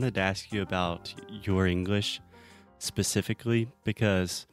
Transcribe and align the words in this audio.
Wanted 0.00 0.14
to 0.14 0.20
ask 0.22 0.50
you 0.50 0.62
about 0.62 1.14
your 1.42 1.66
English 1.66 2.22
specifically 2.78 3.68
because 3.84 4.46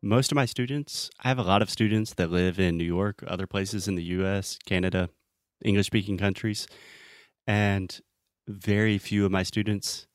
most 0.00 0.32
of 0.32 0.36
my 0.36 0.46
students, 0.46 1.10
I 1.22 1.28
have 1.28 1.38
a 1.38 1.42
lot 1.42 1.60
of 1.60 1.68
students 1.68 2.14
that 2.14 2.30
live 2.30 2.58
in 2.58 2.78
New 2.78 2.86
York, 2.86 3.22
other 3.26 3.46
places 3.46 3.86
in 3.86 3.96
the 3.96 4.02
US, 4.02 4.58
Canada, 4.64 5.10
English 5.62 5.88
speaking 5.88 6.16
countries, 6.16 6.66
and 7.46 8.00
very 8.48 8.96
few 8.96 9.26
of 9.26 9.30
my 9.30 9.42
students 9.42 10.06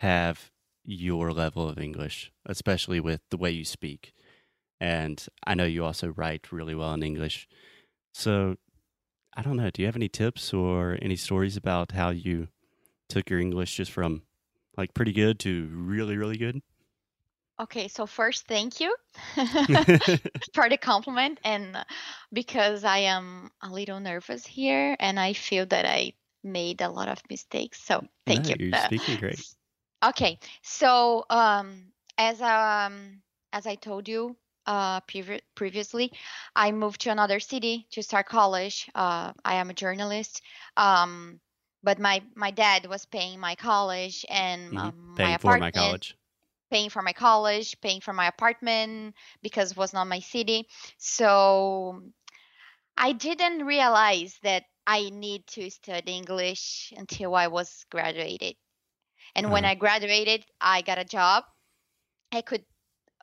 have 0.00 0.50
your 0.84 1.32
level 1.32 1.66
of 1.66 1.78
English, 1.78 2.30
especially 2.44 3.00
with 3.00 3.22
the 3.30 3.38
way 3.38 3.50
you 3.50 3.64
speak. 3.64 4.12
And 4.78 5.26
I 5.46 5.54
know 5.54 5.64
you 5.64 5.82
also 5.86 6.08
write 6.08 6.52
really 6.52 6.74
well 6.74 6.92
in 6.92 7.02
English. 7.02 7.48
So 8.12 8.56
I 9.34 9.40
don't 9.40 9.56
know. 9.56 9.70
Do 9.70 9.80
you 9.80 9.86
have 9.86 9.96
any 9.96 10.10
tips 10.10 10.52
or 10.52 10.98
any 11.00 11.16
stories 11.16 11.56
about 11.56 11.92
how 11.92 12.10
you 12.10 12.48
took 13.08 13.30
your 13.30 13.40
English 13.40 13.76
just 13.76 13.90
from 13.90 14.20
like 14.76 14.94
pretty 14.94 15.12
good 15.12 15.38
to 15.40 15.66
really, 15.72 16.16
really 16.16 16.36
good? 16.38 16.62
Okay, 17.60 17.86
so 17.88 18.06
first, 18.06 18.46
thank 18.48 18.80
you 18.80 18.94
for 20.54 20.68
the 20.68 20.76
compliment, 20.76 21.38
and 21.44 21.84
because 22.32 22.82
I 22.84 22.98
am 22.98 23.50
a 23.62 23.68
little 23.70 24.00
nervous 24.00 24.44
here, 24.46 24.96
and 24.98 25.20
I 25.20 25.34
feel 25.34 25.66
that 25.66 25.84
I 25.86 26.14
made 26.42 26.80
a 26.80 26.88
lot 26.88 27.08
of 27.08 27.22
mistakes. 27.30 27.80
So 27.82 28.02
thank 28.26 28.48
No, 28.48 28.50
you. 28.50 28.56
You're 28.58 28.74
Uh, 28.74 28.90
speaking 28.90 29.16
great. 29.16 29.46
Okay, 30.04 30.38
so 30.62 31.24
um, 31.30 31.92
as 32.18 32.40
um, 32.42 33.22
as 33.52 33.66
I 33.66 33.74
told 33.76 34.06
you 34.08 34.36
uh, 34.66 35.00
previ- 35.02 35.40
previously, 35.54 36.12
I 36.54 36.72
moved 36.72 37.00
to 37.02 37.10
another 37.10 37.40
city 37.40 37.86
to 37.92 38.02
start 38.02 38.26
college. 38.26 38.90
Uh, 38.94 39.32
I 39.44 39.54
am 39.56 39.70
a 39.70 39.74
journalist, 39.74 40.42
um, 40.76 41.40
but 41.84 42.00
my 42.00 42.22
my 42.36 42.50
dad 42.50 42.86
was 42.86 43.06
paying 43.06 43.40
my 43.40 43.56
college 43.56 44.26
and 44.30 44.76
Mhm. 44.76 44.78
um, 44.78 45.20
my 45.20 45.30
Paying 45.30 45.38
for 45.38 45.56
my 45.56 45.70
apartment 45.70 45.72
college. 45.72 46.16
paying 46.70 46.90
for 46.90 47.02
my 47.02 47.12
college, 47.12 47.80
paying 47.80 48.00
for 48.00 48.12
my 48.12 48.26
apartment 48.26 49.14
because 49.42 49.72
it 49.72 49.76
was 49.78 49.92
not 49.94 50.06
my 50.08 50.20
city. 50.20 50.68
So 50.98 52.02
I 52.96 53.12
didn't 53.12 53.64
realize 53.66 54.38
that 54.42 54.64
I 54.86 55.10
need 55.10 55.46
to 55.48 55.70
study 55.70 56.12
English 56.16 56.92
until 56.96 57.34
I 57.34 57.48
was 57.48 57.84
graduated. 57.90 58.56
And 59.34 59.50
when 59.50 59.64
Uh-huh. 59.64 59.66
I 59.66 59.74
graduated, 59.74 60.44
I 60.60 60.82
got 60.82 60.98
a 60.98 61.04
job. 61.04 61.44
I 62.32 62.42
could 62.42 62.64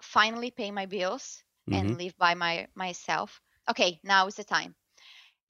finally 0.02 0.52
pay 0.52 0.72
my 0.72 0.86
bills 0.86 1.44
Mhm. 1.68 1.72
and 1.72 1.98
live 1.98 2.18
by 2.18 2.36
my 2.36 2.68
myself. 2.76 3.42
Okay, 3.70 4.00
now 4.04 4.28
is 4.28 4.36
the 4.36 4.44
time. 4.44 4.76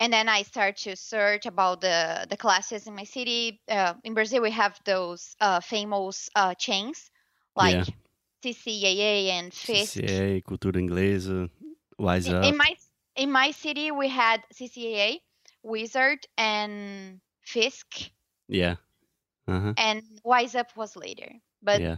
And 0.02 0.12
then 0.12 0.28
I 0.28 0.42
start 0.42 0.78
to 0.78 0.96
search 0.96 1.46
about 1.46 1.82
the 1.82 2.26
the 2.30 2.36
classes 2.36 2.88
in 2.88 2.96
my 2.96 3.04
city. 3.06 3.62
Uh, 3.70 3.94
in 4.04 4.14
Brazil, 4.16 4.42
we 4.42 4.52
have 4.52 4.80
those 4.84 5.36
uh, 5.40 5.60
famous 5.62 6.30
uh, 6.36 6.56
chains 6.56 7.12
like 7.56 7.88
Yeah. 7.88 7.94
CCAA 8.44 9.30
and 9.30 9.54
Fisk. 9.54 9.94
CCA, 9.94 10.42
cultura 10.44 10.80
inglesa, 10.82 11.50
wise 12.00 12.28
In, 12.28 12.36
up. 12.36 12.46
in 12.46 12.58
my 12.58 12.76
in 13.16 13.32
my 13.32 13.52
city, 13.52 13.92
we 13.92 14.08
had 14.10 14.42
CCAA, 14.54 15.22
Wizard, 15.64 16.26
and 16.38 17.22
Fisk, 17.42 18.10
yeah. 18.48 18.76
Uh 19.48 19.60
huh. 19.60 19.74
and 19.78 20.02
Wise 20.24 20.56
Up 20.56 20.76
was 20.76 20.96
later, 20.96 21.30
but 21.62 21.82
yeah. 21.82 21.98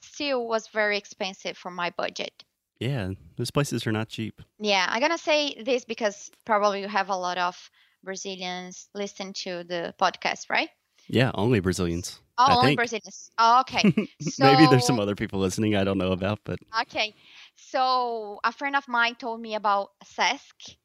still 0.00 0.46
was 0.48 0.66
very 0.68 0.96
expensive 0.98 1.56
for 1.56 1.70
my 1.70 1.90
budget. 1.90 2.44
Yeah. 2.80 3.10
Those 3.36 3.50
places 3.50 3.86
are 3.86 3.92
not 3.92 4.08
cheap. 4.08 4.40
Yeah, 4.58 4.86
I'm 4.88 5.00
gonna 5.00 5.18
say 5.18 5.62
this 5.62 5.84
because 5.84 6.30
probably 6.44 6.80
you 6.80 6.88
have 6.88 7.08
a 7.08 7.16
lot 7.16 7.38
of 7.38 7.56
Brazilians 8.04 8.88
listen 8.94 9.32
to 9.44 9.64
the 9.64 9.94
podcast, 10.00 10.50
right? 10.50 10.68
Yeah. 11.08 11.30
Only 11.34 11.60
Brazilians. 11.60 12.20
Oh, 12.38 12.44
I 12.44 12.54
only 12.54 12.66
think. 12.68 12.78
Brazilians. 12.78 13.30
Oh, 13.38 13.60
okay. 13.60 13.82
Maybe 14.38 14.66
there's 14.66 14.86
some 14.86 15.00
other 15.00 15.14
people 15.14 15.40
listening 15.40 15.74
I 15.74 15.84
don't 15.84 15.98
know 15.98 16.12
about, 16.12 16.40
but 16.44 16.58
Okay. 16.82 17.14
So 17.56 18.38
a 18.44 18.52
friend 18.52 18.76
of 18.76 18.86
mine 18.88 19.14
told 19.14 19.40
me 19.40 19.54
about 19.54 19.90
SESC, 20.04 20.76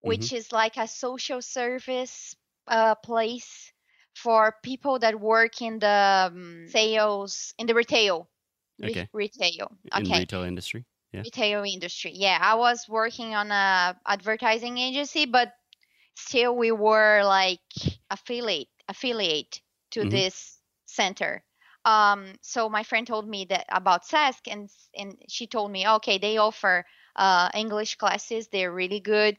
which 0.00 0.32
is 0.32 0.50
like 0.52 0.76
a 0.76 0.88
social 0.88 1.40
service 1.40 2.34
uh, 2.66 2.94
place 2.96 3.72
for 4.14 4.54
people 4.62 4.98
that 4.98 5.20
work 5.20 5.60
in 5.62 5.78
the 5.78 6.30
um, 6.32 6.64
sales, 6.68 7.54
in 7.58 7.66
the 7.66 7.74
retail. 7.74 8.28
re- 8.80 8.90
Okay. 8.90 9.08
Retail. 9.12 9.70
in 9.94 10.02
Okay. 10.06 10.18
retail 10.20 10.42
industry. 10.42 10.84
Yeah. 11.12 11.24
Retail 11.24 11.64
industry. 11.64 12.12
Yeah. 12.14 12.38
I 12.40 12.54
was 12.54 12.86
working 12.88 13.34
on 13.34 13.50
a 13.50 13.98
advertising 14.06 14.78
agency, 14.78 15.26
but 15.26 15.52
still 16.16 16.56
we 16.56 16.72
were 16.72 17.22
like 17.24 17.60
affiliate 18.10 18.68
affiliate 18.88 19.60
to 19.92 20.04
Mhm. 20.04 20.06
this 20.06 20.60
center. 20.86 21.44
Um, 21.84 22.34
so 22.42 22.68
my 22.68 22.82
friend 22.82 23.06
told 23.06 23.28
me 23.28 23.44
that 23.46 23.66
about 23.70 24.02
SESC, 24.04 24.48
and 24.52 24.70
and 24.96 25.16
she 25.28 25.46
told 25.46 25.70
me, 25.70 25.88
okay, 25.88 26.18
they 26.18 26.38
offer 26.38 26.84
uh, 27.16 27.50
English 27.54 27.96
classes. 27.96 28.48
They're 28.48 28.72
really 28.72 29.00
good, 29.00 29.38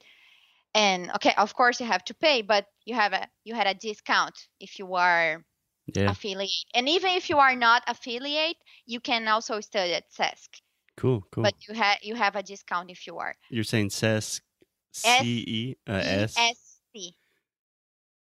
and 0.74 1.12
okay, 1.16 1.34
of 1.38 1.54
course 1.56 1.80
you 1.80 1.86
have 1.88 2.04
to 2.06 2.14
pay, 2.14 2.42
but 2.42 2.66
you 2.86 2.96
have 2.96 3.14
a 3.14 3.28
you 3.44 3.56
had 3.56 3.68
a 3.68 3.74
discount 3.74 4.36
if 4.60 4.80
you 4.80 4.96
are 4.96 5.44
Yeah. 5.96 6.16
affiliate, 6.16 6.66
and 6.74 6.90
even 6.90 7.12
if 7.12 7.30
you 7.30 7.38
are 7.40 7.56
not 7.56 7.84
affiliate, 7.88 8.58
you 8.86 9.00
can 9.00 9.28
also 9.28 9.62
study 9.62 9.94
at 9.94 10.12
SESC, 10.12 10.62
Cool. 10.98 11.24
Cool. 11.32 11.44
but 11.44 11.54
you 11.68 11.76
have 11.76 11.98
you 12.02 12.16
have 12.16 12.36
a 12.36 12.42
discount 12.44 12.90
if 12.90 13.06
you 13.08 13.18
are 13.20 13.36
You're 13.50 13.64
saying 13.64 13.92
CES, 13.92 14.42
S- 14.96 15.20
C 15.20 15.44
E 15.48 15.76
uh, 15.88 16.02
S 16.04 16.36
ESC. 16.36 17.14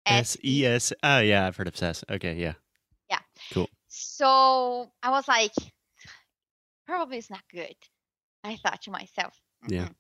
S 0.06 0.38
E 0.44 0.66
S. 0.66 0.94
Oh 1.04 1.20
yeah, 1.20 1.46
I've 1.48 1.56
heard 1.58 1.68
of 1.68 1.76
CES. 1.76 2.04
Okay. 2.10 2.36
Yeah. 2.36 2.54
Yeah. 3.10 3.20
Cool. 3.52 3.68
So 3.88 4.92
I 5.02 5.10
was 5.10 5.28
like, 5.28 5.54
probably 6.86 7.18
it's 7.18 7.30
not 7.30 7.44
good. 7.52 7.76
I 8.44 8.56
thought 8.58 8.82
to 8.84 8.92
myself. 8.92 9.36
Yeah. 9.68 9.86
"Mm-mm." 9.86 9.96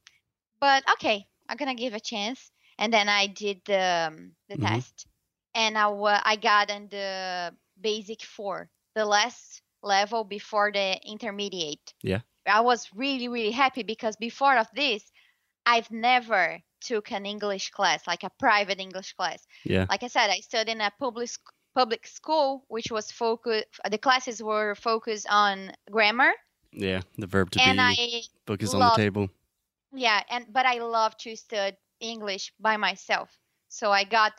But 0.61 0.83
okay, 0.93 1.27
I'm 1.47 1.57
gonna 1.57 1.75
give 1.75 1.93
a 1.93 1.99
chance. 1.99 2.51
And 2.77 2.93
then 2.93 3.09
I 3.09 3.27
did 3.27 3.61
the 3.65 4.07
um, 4.11 4.35
the 4.47 4.55
Mhm. 4.57 4.67
test, 4.75 5.07
and 5.53 5.77
I 5.77 5.89
I 6.23 6.35
got 6.37 6.71
on 6.71 6.87
the 6.89 7.55
basic 7.81 8.23
four, 8.23 8.69
the 8.95 9.05
last 9.05 9.61
level 9.81 10.23
before 10.23 10.71
the 10.71 10.99
intermediate. 11.03 11.93
Yeah. 12.03 12.21
I 12.47 12.61
was 12.61 12.89
really 12.95 13.27
really 13.27 13.51
happy 13.51 13.83
because 13.83 14.15
before 14.17 14.57
of 14.57 14.67
this, 14.75 15.03
I've 15.65 15.89
never 15.91 16.59
took 16.81 17.11
an 17.11 17.25
English 17.25 17.71
class 17.71 18.07
like 18.07 18.23
a 18.23 18.29
private 18.39 18.79
English 18.79 19.13
class 19.13 19.45
Yeah. 19.65 19.85
like 19.89 20.03
I 20.03 20.07
said, 20.07 20.29
I 20.29 20.39
studied 20.39 20.71
in 20.71 20.81
a 20.81 20.91
public 20.99 21.29
public 21.75 22.07
school, 22.07 22.63
which 22.67 22.89
was 22.91 23.11
focused. 23.11 23.67
The 23.89 23.97
classes 23.97 24.41
were 24.41 24.75
focused 24.75 25.27
on 25.29 25.71
grammar, 25.91 26.31
Yeah. 26.71 27.01
The 27.17 27.27
verb 27.27 27.51
to 27.51 27.61
and 27.61 27.77
be. 27.77 27.83
I 27.83 28.21
book 28.45 28.63
is 28.63 28.73
on 28.73 28.79
the 28.79 28.95
table. 28.95 29.29
yeah, 29.93 30.21
and 30.29 30.45
but 30.51 30.65
I 30.65 30.79
love 30.79 31.15
to 31.17 31.35
study 31.35 31.77
English 31.99 32.53
by 32.59 32.77
myself. 32.77 33.29
So 33.69 33.91
I 33.91 34.03
got 34.05 34.33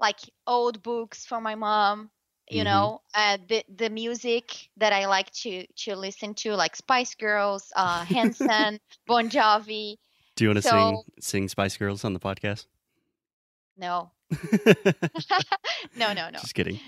like 0.00 0.20
old 0.46 0.82
books 0.82 1.26
from 1.26 1.42
my 1.42 1.54
mom. 1.54 2.10
You 2.50 2.62
Mhm. 2.62 2.64
know, 2.64 3.02
uh, 3.14 3.38
the 3.48 3.64
the 3.68 3.88
music 3.90 4.68
that 4.76 4.92
I 4.92 5.06
like 5.06 5.30
to 5.42 5.66
to 5.84 5.96
listen 5.96 6.34
to, 6.42 6.54
like 6.56 6.76
Spice 6.76 7.14
Girls, 7.14 7.72
uh, 7.76 8.04
Hanson, 8.16 8.80
Bon 9.06 9.30
Jovi. 9.30 9.96
Do 10.36 10.44
you 10.44 10.48
want 10.50 10.62
to 10.62 10.62
So- 10.62 10.70
sing 10.70 11.02
sing 11.20 11.48
Spice 11.48 11.76
Girls 11.76 12.04
on 12.04 12.12
the 12.14 12.20
podcast? 12.20 12.66
No, 13.76 14.10
no, 15.96 16.12
no, 16.12 16.28
no. 16.30 16.38
Just 16.40 16.54
kidding. 16.54 16.78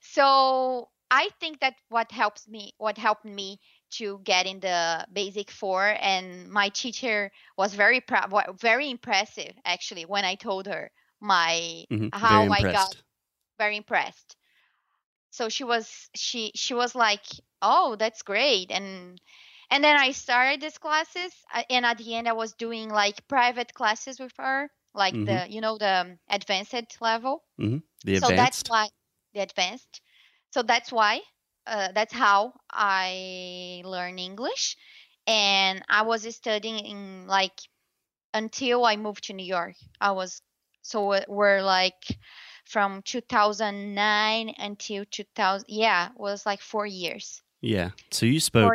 so 0.00 0.88
i 1.12 1.28
think 1.38 1.60
that 1.60 1.74
what 1.90 2.10
helps 2.10 2.48
me 2.48 2.72
what 2.78 2.98
helped 2.98 3.24
me 3.24 3.60
to 3.90 4.18
get 4.24 4.46
in 4.46 4.58
the 4.58 5.06
basic 5.12 5.48
four 5.48 5.94
and 6.00 6.50
my 6.50 6.68
teacher 6.70 7.30
was 7.56 7.72
very 7.74 8.00
proud 8.00 8.32
very 8.60 8.90
impressive 8.90 9.52
actually 9.64 10.04
when 10.04 10.24
i 10.24 10.34
told 10.34 10.66
her 10.66 10.90
my 11.20 11.84
Mhm. 11.92 12.12
how 12.12 12.50
i 12.50 12.60
got 12.62 12.96
very 13.58 13.76
impressed 13.76 14.36
so 15.36 15.48
she 15.48 15.64
was 15.64 16.10
she 16.16 16.52
she 16.56 16.74
was 16.74 16.94
like 16.94 17.24
oh 17.62 17.96
that's 17.96 18.22
great 18.22 18.70
and 18.72 19.20
and 19.70 19.84
then 19.84 19.96
i 19.96 20.10
started 20.12 20.60
these 20.60 20.78
classes 20.78 21.32
uh, 21.54 21.62
and 21.70 21.86
at 21.86 21.98
the 21.98 22.14
end 22.16 22.28
i 22.28 22.32
was 22.32 22.54
doing 22.54 22.88
like 22.90 23.26
private 23.28 23.72
classes 23.74 24.20
with 24.20 24.32
her 24.38 24.70
like 24.94 25.16
Mhm. 25.16 25.26
the 25.26 25.46
you 25.50 25.60
know 25.60 25.78
the 25.78 25.88
um, 26.02 26.18
advanced 26.30 27.00
level. 27.00 27.44
hmm 27.58 27.78
The 28.04 28.20
So 28.20 28.32
that's 28.32 28.62
why 28.66 28.88
the 29.34 29.40
advanced. 29.40 30.00
So 30.50 30.62
that's 30.62 30.92
why 30.92 31.20
uh, 31.66 31.92
that's 31.92 32.12
how 32.14 32.54
I 32.70 33.82
learn 33.84 34.18
English, 34.18 34.76
and 35.26 35.82
I 35.88 36.02
was 36.02 36.26
studying 36.34 36.78
in 36.84 37.26
like 37.26 37.58
until 38.34 38.84
I 38.84 38.96
moved 38.96 39.24
to 39.24 39.34
New 39.34 39.46
York. 39.46 39.76
I 40.00 40.12
was 40.12 40.42
so 40.82 41.20
we're 41.28 41.62
like 41.62 42.02
from 42.66 43.02
2009 43.02 44.54
until 44.58 45.04
2000. 45.10 45.64
Yeah, 45.68 46.10
it 46.10 46.18
was 46.18 46.44
like 46.46 46.60
four 46.60 46.86
years. 46.86 47.42
yeah. 47.60 47.90
So 48.10 48.26
you 48.26 48.40
spoke. 48.40 48.74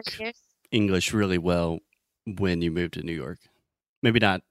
English 0.72 1.12
really 1.14 1.38
well 1.38 1.80
when 2.26 2.62
you 2.62 2.72
moved 2.72 2.94
to 2.94 3.02
New 3.04 3.14
York. 3.14 3.40
Maybe 4.02 4.20
not, 4.20 4.42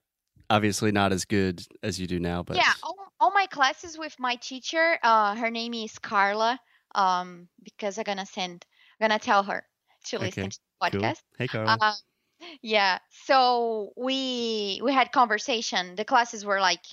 obviously 0.51 0.91
not 0.91 1.11
as 1.11 1.25
good 1.25 1.65
as 1.81 1.99
you 1.99 2.05
do 2.05 2.19
now, 2.19 2.43
but 2.43 2.57
yeah 2.57 2.73
all, 2.83 2.95
all 3.19 3.31
my 3.31 3.47
classes 3.47 3.97
with 3.97 4.15
my 4.19 4.35
teacher 4.35 4.99
uh 5.03 5.33
her 5.35 5.49
name 5.49 5.73
is 5.73 5.97
carla 5.97 6.59
um 6.95 7.47
because 7.63 7.97
i'm 7.97 8.03
gonna 8.03 8.25
send 8.25 8.65
i'm 8.99 9.07
gonna 9.09 9.17
tell 9.19 9.41
her 9.43 9.65
to 10.05 10.17
Okay, 10.17 10.25
listen 10.25 10.49
to 10.49 10.59
the 10.59 10.89
cool. 10.91 11.01
podcast 11.01 11.21
Hey, 11.37 11.47
Carla. 11.47 11.77
uh, 11.81 11.93
yeah 12.61 12.99
so 13.25 13.93
we 13.97 14.79
we 14.83 14.91
had 14.93 15.11
conversation 15.11 15.95
the 15.95 16.05
classes 16.05 16.43
were 16.45 16.59
like 16.59 16.83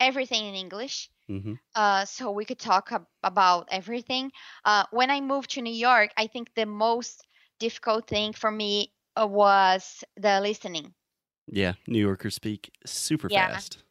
everything 0.00 0.46
in 0.46 0.54
english 0.54 1.08
hmm 1.28 1.58
uh 1.74 2.04
so 2.04 2.30
we 2.30 2.44
could 2.44 2.58
talk 2.58 2.92
ab- 2.92 3.06
about 3.22 3.68
everything 3.70 4.32
uh 4.64 4.84
when 4.90 5.10
i 5.10 5.20
moved 5.20 5.50
to 5.50 5.62
new 5.62 5.72
york 5.74 6.10
i 6.16 6.26
think 6.26 6.52
the 6.54 6.66
most 6.66 7.26
difficult 7.58 8.06
thing 8.08 8.32
for 8.32 8.50
me 8.50 8.92
uh, 9.16 9.26
was 9.26 10.04
the 10.16 10.40
listening 10.40 10.94
Yeah, 11.48 11.74
New 11.88 11.98
Yorkers 12.00 12.34
speak 12.36 12.70
super 12.84 13.28
Yeah. 13.28 13.48
fast. 13.48 13.82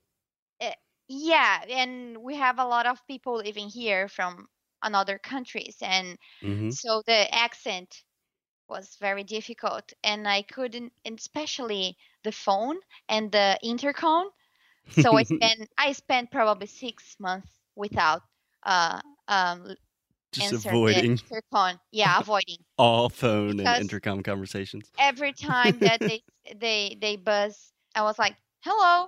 yeah 1.08 1.64
and 1.70 2.18
we 2.24 2.36
have 2.36 2.60
a 2.60 2.66
lot 2.66 2.86
of 2.86 3.06
people 3.08 3.36
living 3.38 3.70
here 3.70 4.08
from 4.08 4.48
another 4.82 5.18
countries 5.20 5.78
and 5.82 6.18
hmm 6.42 6.70
so 6.70 7.02
the 7.06 7.34
accent 7.34 8.04
was 8.70 8.98
very 8.98 9.24
difficult 9.24 9.94
and 10.04 10.28
i 10.28 10.42
couldn't 10.44 10.94
especially 11.06 11.98
the 12.24 12.32
phone 12.32 12.78
and 13.10 13.32
the 13.32 13.60
intercom 13.64 14.30
so 14.90 15.16
i 15.18 15.24
spent 15.36 15.68
i 15.78 15.92
spent 15.92 16.32
probably 16.32 16.68
six 16.68 17.16
months 17.20 17.50
without 17.76 18.22
uh 18.64 19.00
um 19.28 19.76
Just 20.32 20.66
avoiding 20.66 21.12
intercom 21.12 21.80
yeah 21.92 22.20
avoiding 22.22 22.58
all 22.78 23.10
phone 23.10 23.58
Because- 23.58 23.76
and 23.80 23.82
intercom 23.82 24.24
conversations. 24.24 24.90
every 25.00 25.34
time 25.34 25.80
that 25.80 26.00
they 26.00 26.22
they 26.60 26.98
they 27.02 27.16
buzz 27.16 27.72
i 27.96 28.02
was 28.02 28.18
like 28.20 28.36
hello 28.62 29.08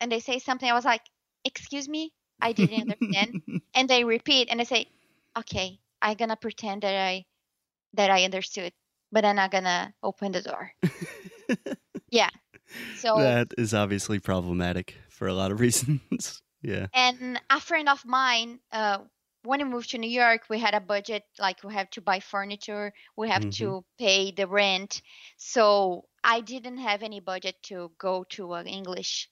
and 0.00 0.10
they 0.10 0.20
say 0.20 0.38
something 0.38 0.68
i 0.68 0.74
was 0.74 0.84
like 0.84 1.02
excuse 1.44 1.88
me 1.88 2.12
i 2.40 2.52
didn't 2.52 2.80
understand 2.82 3.42
and 3.74 3.88
they 3.88 4.04
repeat 4.04 4.48
and 4.50 4.60
I 4.60 4.64
say 4.64 4.86
okay 5.38 5.78
i'm 6.02 6.16
gonna 6.16 6.36
pretend 6.36 6.82
that 6.82 6.94
i 6.94 7.24
that 7.94 8.10
i 8.10 8.24
understood 8.24 8.72
but 9.12 9.24
i'm 9.24 9.36
not 9.36 9.50
gonna 9.50 9.92
open 10.02 10.32
the 10.32 10.42
door 10.42 10.72
yeah. 12.10 12.28
so 12.96 13.16
that 13.18 13.48
is 13.58 13.74
obviously 13.74 14.18
problematic 14.18 14.96
for 15.20 15.28
a 15.28 15.34
lot 15.34 15.52
of 15.52 15.60
reasons. 15.66 16.40
yeah. 16.62 16.86
and 16.96 17.36
a 17.50 17.60
friend 17.60 17.88
of 17.92 18.00
mine 18.08 18.58
uh 18.72 18.98
when 19.44 19.60
we 19.60 19.68
moved 19.68 19.90
to 19.90 19.98
new 19.98 20.08
york 20.24 20.42
we 20.48 20.58
had 20.58 20.72
a 20.74 20.80
budget 20.80 21.24
like 21.38 21.62
we 21.64 21.72
have 21.74 21.88
to 21.90 22.00
buy 22.00 22.20
furniture 22.20 22.92
we 23.20 23.28
have 23.28 23.44
Mhm. 23.44 23.52
to 23.60 23.84
pay 23.98 24.32
the 24.32 24.46
rent 24.48 25.02
so 25.36 25.64
i 26.24 26.40
didn't 26.40 26.78
have 26.88 27.02
any 27.04 27.20
budget 27.20 27.56
to 27.70 27.92
go 27.98 28.24
to 28.36 28.54
an 28.54 28.66
english 28.66 29.28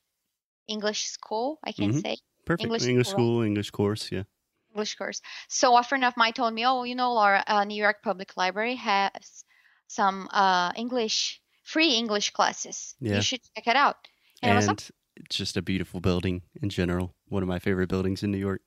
english 0.68 1.02
school 1.16 1.58
i 1.64 1.72
can 1.72 1.90
Mhm. 1.92 2.02
say 2.04 2.16
Perfect. 2.44 2.64
English 2.64 2.84
English, 2.88 3.08
school. 3.08 3.24
school, 3.24 3.42
English 3.50 3.70
course. 3.70 4.04
Yeah. 4.16 4.24
English 4.72 4.94
course. 4.96 5.20
So 5.48 5.76
a 5.76 5.82
friend 5.82 6.04
of 6.04 6.16
mine 6.16 6.32
told 6.32 6.52
me, 6.54 6.64
"Oh, 6.64 6.84
you 6.84 6.94
know, 6.94 7.12
Laura, 7.12 7.42
uh, 7.46 7.64
New 7.64 7.80
York 7.86 7.98
Public 8.02 8.36
Library 8.36 8.76
has 8.76 9.44
some 9.88 10.28
uh, 10.32 10.72
English 10.76 11.40
free 11.64 11.92
English 12.02 12.30
classes. 12.32 12.96
Yeah. 13.00 13.16
You 13.16 13.22
should 13.28 13.42
check 13.52 13.66
it 13.66 13.76
out." 13.76 13.96
And, 14.42 14.52
I 14.52 14.56
was 14.56 14.68
And 14.68 14.78
like, 14.80 14.97
it's 15.28 15.36
just 15.36 15.56
a 15.56 15.62
beautiful 15.62 16.00
building 16.00 16.42
in 16.62 16.70
general. 16.70 17.14
One 17.28 17.42
of 17.42 17.48
my 17.48 17.58
favorite 17.58 17.88
buildings 17.88 18.22
in 18.22 18.30
New 18.30 18.38
York. 18.38 18.62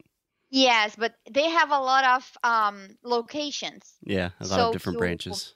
"Yes, 0.49 0.95
but 0.95 1.15
they 1.29 1.49
have 1.49 1.71
a 1.71 1.79
lot 1.79 2.03
of 2.05 2.37
um, 2.43 2.97
locations. 3.03 3.93
Yeah. 4.03 4.29
A 4.39 4.45
lot 4.47 4.55
So 4.57 4.67
of 4.67 4.73
different 4.73 4.95
you- 4.95 4.99
branches. 4.99 5.55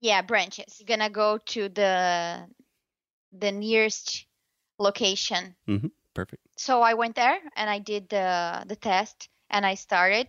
Yeah, 0.00 0.22
branches. 0.22 0.76
You're 0.78 0.86
gonna 0.96 1.10
go 1.10 1.38
to 1.38 1.68
the 1.68 2.46
the 3.32 3.50
nearest 3.52 4.26
location 4.78 5.56
Perfect. 6.14 6.42
so 6.56 6.80
I 6.82 6.94
went 6.94 7.16
there 7.16 7.38
and 7.56 7.68
I 7.70 7.78
did 7.78 8.08
the 8.08 8.64
the 8.66 8.76
test 8.76 9.28
and 9.50 9.64
I 9.66 9.74
started 9.74 10.28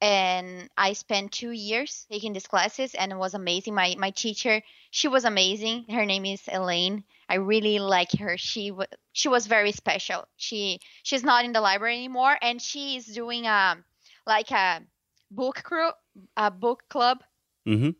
and 0.00 0.68
I 0.76 0.92
spent 0.94 1.32
two 1.32 1.50
years 1.50 2.06
taking 2.10 2.32
these 2.32 2.46
classes 2.46 2.94
and 2.94 3.12
it 3.12 3.16
was 3.18 3.34
amazing. 3.34 3.74
My 3.74 3.94
my 3.98 4.10
teacher, 4.10 4.62
she 4.90 5.08
was 5.08 5.24
amazing. 5.24 5.86
Her 5.90 6.06
name 6.06 6.24
is 6.24 6.40
Elaine. 6.48 7.04
I 7.30 7.36
really 7.36 7.78
like 7.78 8.12
her. 8.18 8.36
She 8.36 8.70
w- 8.70 8.88
she 9.12 9.28
was 9.28 9.46
very 9.46 9.72
special. 9.72 10.26
She 10.36 10.78
she's 11.04 11.24
not 11.24 11.44
in 11.44 11.52
the 11.52 11.60
library 11.62 11.96
anymore 11.96 12.36
and 12.42 12.60
she 12.60 12.96
is 12.96 13.06
doing 13.06 13.46
um 13.46 13.84
like 14.26 14.50
a 14.50 14.82
book 15.30 15.62
crew 15.64 15.90
a 16.36 16.50
book 16.50 16.82
club. 16.90 17.18
hmm 17.64 17.90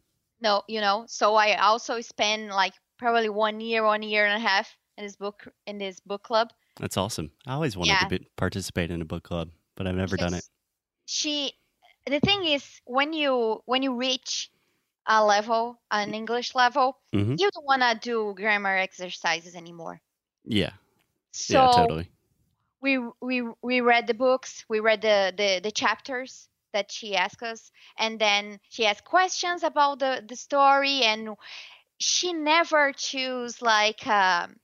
No, 0.41 0.63
you 0.69 0.81
know. 0.81 1.05
So 1.09 1.35
I 1.37 1.57
also 1.57 2.01
spent 2.01 2.49
like 2.51 2.75
probably 2.99 3.29
one 3.29 3.61
year, 3.61 3.85
one 3.85 4.03
year 4.03 4.27
and 4.27 4.37
a 4.37 4.47
half 4.49 4.77
in 4.99 5.05
this 5.05 5.17
book 5.17 5.49
in 5.67 5.79
this 5.79 6.01
book 6.01 6.23
club. 6.23 6.51
That's 6.79 6.97
awesome. 6.97 7.31
I 7.47 7.55
always 7.55 7.77
wanted 7.77 7.91
Yeah. 7.91 8.05
to 8.05 8.19
be, 8.19 8.27
participate 8.37 8.91
in 8.91 9.03
a 9.03 9.05
book 9.05 9.23
club, 9.23 9.51
but 9.77 9.87
I've 9.87 9.95
never 9.97 10.17
done 10.17 10.35
it. 10.35 10.45
She, 11.07 11.53
the 12.07 12.21
thing 12.21 12.45
is, 12.45 12.81
when 12.85 13.13
you 13.13 13.63
when 13.67 13.83
you 13.83 13.95
reach 13.97 14.51
a 15.11 15.25
level, 15.25 15.83
an 15.91 16.15
English 16.15 16.55
level, 16.57 16.99
Mhm. 17.13 17.39
you 17.39 17.51
don't 17.53 17.67
want 17.67 17.83
to 17.83 17.99
do 17.99 18.35
grammar 18.37 18.77
exercises 18.79 19.57
anymore. 19.57 20.03
Yeah. 20.45 20.73
So 21.33 21.55
yeah, 21.55 21.69
totally. 21.69 22.11
we 22.81 22.99
we 23.21 23.43
we 23.63 23.81
read 23.81 24.07
the 24.07 24.15
books, 24.15 24.65
we 24.69 24.81
read 24.81 25.03
the 25.03 25.33
the, 25.37 25.61
the 25.63 25.73
chapters 25.73 26.49
that 26.73 26.91
she 26.93 27.17
asked 27.17 27.43
us, 27.43 27.71
and 27.99 28.19
then 28.21 28.61
she 28.71 28.87
asked 28.87 29.05
questions 29.05 29.63
about 29.65 29.99
the 30.01 30.25
the 30.27 30.37
story, 30.37 31.03
and 31.05 31.37
she 31.99 32.33
never 32.33 32.93
choose 32.93 33.63
like 33.63 34.07
um, 34.07 34.61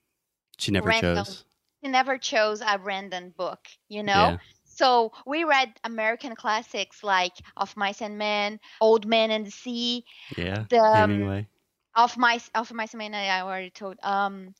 She 0.58 0.72
never 0.72 0.88
random 0.88 1.24
chose. 1.24 1.44
she 1.82 1.90
never 1.90 2.18
chose 2.18 2.60
a 2.62 2.78
random 2.78 3.30
book, 3.30 3.68
you 3.88 4.02
know. 4.02 4.34
Yeah. 4.34 4.38
So 4.76 5.12
we 5.26 5.44
read 5.44 5.72
American 5.84 6.36
classics 6.36 7.02
like 7.02 7.32
Of 7.56 7.76
Mice 7.76 8.02
and 8.02 8.18
Men, 8.18 8.60
Old 8.80 9.06
Man 9.06 9.30
and 9.30 9.46
the 9.46 9.50
Sea, 9.50 10.04
Yeah. 10.36 10.64
the 10.70 10.80
um, 10.82 11.46
Of 11.94 12.16
Mice, 12.16 12.50
Of 12.54 12.72
Mice 12.72 12.92
and 12.94 12.98
Men. 12.98 13.14
I 13.14 13.40
already 13.40 13.70
told. 13.70 13.98
Um, 14.02 14.54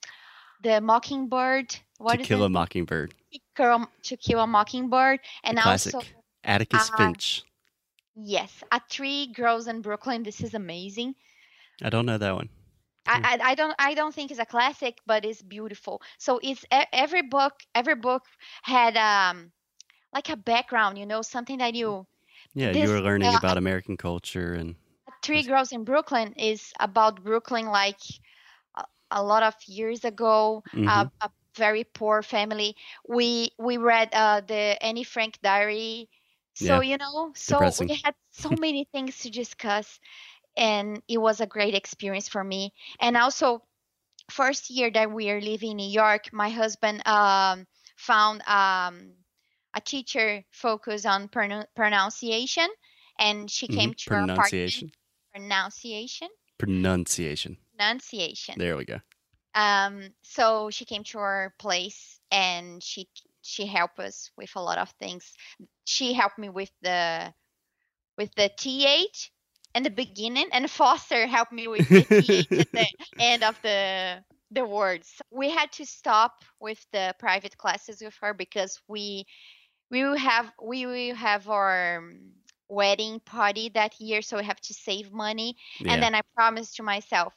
the 0.63 0.81
Mockingbird. 0.81 1.77
What 1.99 2.19
to 2.19 2.23
is 2.23 2.29
Kill 2.29 2.43
it? 2.43 2.47
a 2.47 2.49
Mockingbird. 2.51 3.15
To 3.57 4.17
Kill, 4.17 4.41
a 4.41 4.47
Mockingbird, 4.47 5.21
and 5.45 5.59
classic. 5.59 5.95
also 5.95 6.09
Atticus 6.45 6.89
uh, 6.93 6.97
Finch. 6.97 7.45
yes, 8.17 8.63
A 8.73 8.81
Tree 8.91 9.33
Grows 9.35 9.67
in 9.69 9.83
Brooklyn. 9.83 10.23
This 10.23 10.43
is 10.43 10.55
amazing. 10.55 11.15
I 11.83 11.91
don't 11.91 12.07
know 12.07 12.19
that 12.19 12.35
one. 12.35 12.49
Hmm. 13.13 13.25
I, 13.25 13.39
I, 13.41 13.51
I 13.51 13.55
don't 13.55 13.75
I 13.79 13.95
don't 13.95 14.15
think 14.15 14.31
it's 14.31 14.41
a 14.41 14.47
classic, 14.47 14.99
but 15.07 15.25
it's 15.25 15.43
beautiful. 15.43 16.03
So 16.19 16.41
it's 16.43 16.65
every 16.93 17.23
book 17.23 17.55
every 17.75 17.95
book 17.97 18.25
had 18.63 18.97
um 18.97 19.53
like 20.17 20.31
a 20.31 20.37
background, 20.37 20.99
you 20.99 21.07
know, 21.07 21.23
something 21.23 21.59
that 21.59 21.75
you 21.75 22.07
Yeah, 22.55 22.73
This, 22.73 22.89
you 22.89 22.89
were 22.89 23.01
learning 23.01 23.35
uh, 23.35 23.41
about 23.41 23.57
American 23.59 23.97
culture 23.97 24.55
and 24.55 24.77
Tree 25.23 25.43
Grows 25.45 25.73
in 25.73 25.85
Brooklyn 25.85 26.35
is 26.35 26.73
about 26.81 27.23
Brooklyn 27.25 27.67
like 27.67 28.01
a, 28.77 28.85
a 29.11 29.23
lot 29.23 29.43
of 29.43 29.55
years 29.67 30.05
ago, 30.05 30.63
Mhm. 30.73 30.87
a, 30.87 31.09
a 31.21 31.31
very 31.57 31.85
poor 31.85 32.23
family. 32.23 32.77
We 33.09 33.51
we 33.59 33.79
read 33.79 34.11
uh, 34.15 34.41
the 34.41 34.83
Annie 34.83 35.05
Frank 35.05 35.39
diary. 35.43 36.09
So 36.55 36.81
Yeah. 36.81 36.83
you 36.83 36.97
know, 36.99 37.33
so 37.37 37.75
Depressing. 37.75 37.89
we 37.89 38.01
had 38.05 38.15
so 38.31 38.57
many 38.57 38.85
things 38.93 39.19
to 39.21 39.31
discuss 39.31 40.01
and 40.57 41.03
it 41.09 41.19
was 41.19 41.41
a 41.41 41.47
great 41.47 41.75
experience 41.75 42.29
for 42.29 42.43
me. 42.45 42.73
And 43.01 43.17
also 43.17 43.63
first 44.31 44.71
year 44.71 44.91
that 44.91 45.11
we 45.13 45.31
are 45.31 45.41
living 45.41 45.73
in 45.73 45.77
New 45.79 45.89
York, 45.91 46.33
my 46.33 46.51
husband 46.51 47.07
um, 47.07 47.67
found 47.97 48.43
um, 48.49 49.13
a 49.77 49.81
teacher 49.81 50.43
focused 50.51 51.07
on 51.07 51.29
pronou- 51.29 51.67
pronunciation 51.77 52.69
and 53.19 53.51
she 53.51 53.69
came 53.69 53.93
Mhm. 53.93 53.97
to 53.99 54.15
our 54.15 54.23
apartment 54.23 54.51
pronunciation. 54.51 54.91
pronunciation 55.33 56.29
Pronunciation. 56.59 57.57
pronunciation 57.77 58.55
There 58.59 58.77
we 58.77 58.85
go. 58.87 58.99
um 59.55 59.95
so 60.23 60.71
she 60.71 60.85
came 60.85 61.05
to 61.05 61.19
our 61.19 61.55
place 61.59 62.19
and 62.31 62.83
she 62.83 63.09
she 63.43 63.67
helped 63.67 63.99
us 64.01 64.31
with 64.37 64.51
a 64.57 64.61
lot 64.63 64.79
of 64.79 64.91
things 64.99 65.33
she 65.85 66.13
helped 66.15 66.39
me 66.39 66.49
with 66.49 66.71
the 66.83 67.33
with 68.19 68.35
the 68.35 68.49
th 68.57 69.31
in 69.75 69.83
the 69.83 69.91
beginning 69.91 70.49
and 70.53 70.71
foster 70.71 71.27
helped 71.27 71.53
me 71.53 71.69
with 71.69 71.87
the 71.89 72.03
th 72.23 72.49
at 72.51 72.73
the 72.73 72.87
end 73.21 73.45
of 73.45 73.61
the 73.63 74.25
the 74.53 74.65
words. 74.65 75.21
We 75.33 75.51
had 75.51 75.73
to 75.73 75.85
stop 75.85 76.33
with 76.61 76.79
the 76.93 77.15
private 77.19 77.59
classes 77.59 78.01
with 78.01 78.15
her 78.23 78.33
because 78.33 78.81
we 78.87 79.27
we 79.91 80.05
will 80.05 80.17
have 80.17 80.53
we 80.63 80.87
will 80.87 81.15
have 81.15 81.49
our 81.49 81.99
um, 81.99 82.33
wedding 82.69 83.21
party 83.21 83.71
that 83.75 84.01
year, 84.01 84.23
so 84.23 84.39
we 84.39 84.45
have 84.45 84.61
to 84.61 84.75
save 84.75 85.13
money. 85.13 85.57
Yeah. 85.81 85.93
And 85.93 86.03
then 86.03 86.15
I 86.15 86.23
promised 86.35 86.77
to 86.77 86.83
myself, 86.83 87.35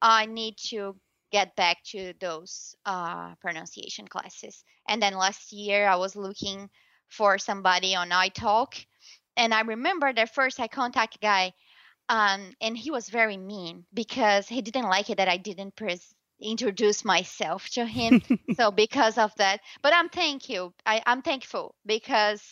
I 0.00 0.26
need 0.26 0.56
to 0.68 0.96
get 1.32 1.56
back 1.56 1.82
to 1.84 2.14
those 2.20 2.76
uh, 2.86 3.34
pronunciation 3.40 4.06
classes. 4.06 4.64
And 4.88 5.02
then 5.02 5.14
last 5.14 5.52
year, 5.52 5.88
I 5.88 5.96
was 5.96 6.14
looking 6.16 6.70
for 7.08 7.38
somebody 7.38 7.94
on 7.94 8.10
italki, 8.10 8.86
and 9.36 9.52
I 9.52 9.60
remember 9.62 10.12
that 10.12 10.34
first 10.34 10.60
I 10.60 10.68
contact 10.68 11.16
a 11.16 11.18
guy, 11.18 11.52
um, 12.08 12.54
and 12.60 12.76
he 12.76 12.90
was 12.90 13.08
very 13.08 13.36
mean 13.36 13.84
because 13.92 14.48
he 14.48 14.62
didn't 14.62 14.88
like 14.88 15.10
it 15.10 15.18
that 15.18 15.28
I 15.28 15.36
didn't 15.36 15.76
pres- 15.76 16.14
introduce 16.44 17.04
myself 17.04 17.68
to 17.70 17.84
him. 17.86 18.22
so 18.56 18.70
because 18.70 19.18
of 19.18 19.32
that, 19.36 19.60
but 19.82 19.92
I'm 19.94 20.08
thank 20.08 20.48
you. 20.48 20.72
I, 20.86 21.02
I'm 21.06 21.22
thankful 21.22 21.74
because 21.86 22.42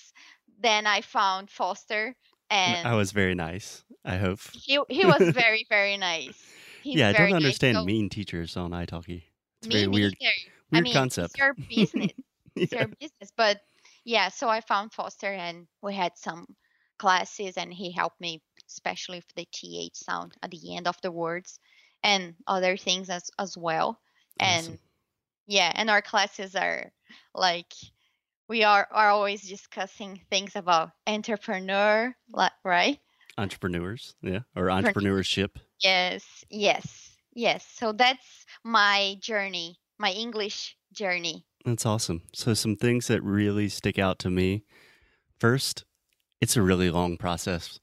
then 0.60 0.86
I 0.86 1.00
found 1.02 1.50
Foster, 1.50 2.14
and 2.50 2.86
I 2.88 2.94
was 2.94 3.12
very 3.12 3.34
nice. 3.34 3.84
I 4.04 4.16
hope. 4.16 4.40
he 4.52 4.80
he 4.88 5.04
was 5.06 5.20
very 5.34 5.66
very 5.68 5.96
nice. 5.96 6.38
He's 6.82 6.96
yeah, 6.96 7.08
I 7.10 7.12
don't 7.12 7.30
nice, 7.30 7.34
understand 7.36 7.76
so- 7.76 7.84
mean 7.84 8.08
teachers 8.08 8.56
on 8.56 8.70
italki. 8.72 9.22
It's 9.60 9.68
me 9.68 9.74
very 9.74 9.86
weird. 9.88 10.14
neither. 10.20 10.32
I 10.32 10.76
Weird 10.76 10.84
mean, 10.84 10.94
concept. 10.94 11.34
It's 11.38 11.38
your 11.38 11.54
business. 11.54 12.12
It's 12.56 12.72
Yeah. 12.72 12.78
your 12.80 12.88
business. 12.88 13.30
But 13.36 13.60
yeah, 14.04 14.28
so 14.30 14.48
I 14.48 14.60
found 14.62 14.92
Foster 14.92 15.32
and 15.32 15.66
we 15.82 15.94
had 15.94 16.12
some 16.16 16.46
classes 16.98 17.56
and 17.56 17.72
he 17.72 17.92
helped 17.92 18.20
me, 18.20 18.40
especially 18.68 19.18
with 19.18 19.34
the 19.36 19.46
TH 19.52 19.94
sound 19.94 20.32
at 20.42 20.50
the 20.50 20.76
end 20.76 20.88
of 20.88 20.96
the 21.02 21.12
words 21.12 21.58
and 22.02 22.34
other 22.46 22.76
things 22.76 23.10
as 23.10 23.30
as 23.38 23.56
well. 23.56 24.00
And 24.40 24.66
Awesome. 24.66 24.78
yeah, 25.46 25.72
and 25.74 25.90
our 25.90 26.02
classes 26.02 26.54
are 26.54 26.92
like 27.34 27.72
we 28.48 28.64
are, 28.64 28.86
are 28.90 29.08
always 29.08 29.48
discussing 29.48 30.20
things 30.30 30.56
about 30.56 30.90
entrepreneur, 31.06 32.14
like 32.30 32.52
right? 32.64 32.98
Entrepreneurs, 33.38 34.14
yeah, 34.20 34.40
or 34.54 34.66
entrepreneurship. 34.66 35.56
Yes, 35.80 36.44
yes, 36.50 37.16
yes. 37.34 37.66
So 37.72 37.92
that's 37.92 38.44
my 38.62 39.16
journey, 39.20 39.78
my 39.98 40.10
English 40.10 40.76
journey. 40.92 41.46
That's 41.64 41.86
awesome. 41.86 42.22
So, 42.34 42.54
some 42.54 42.76
things 42.76 43.06
that 43.06 43.22
really 43.22 43.68
stick 43.68 43.98
out 43.98 44.18
to 44.20 44.30
me. 44.30 44.64
First, 45.38 45.84
it's 46.40 46.56
a 46.56 46.62
really 46.62 46.90
long 46.90 47.16
process. 47.16 47.78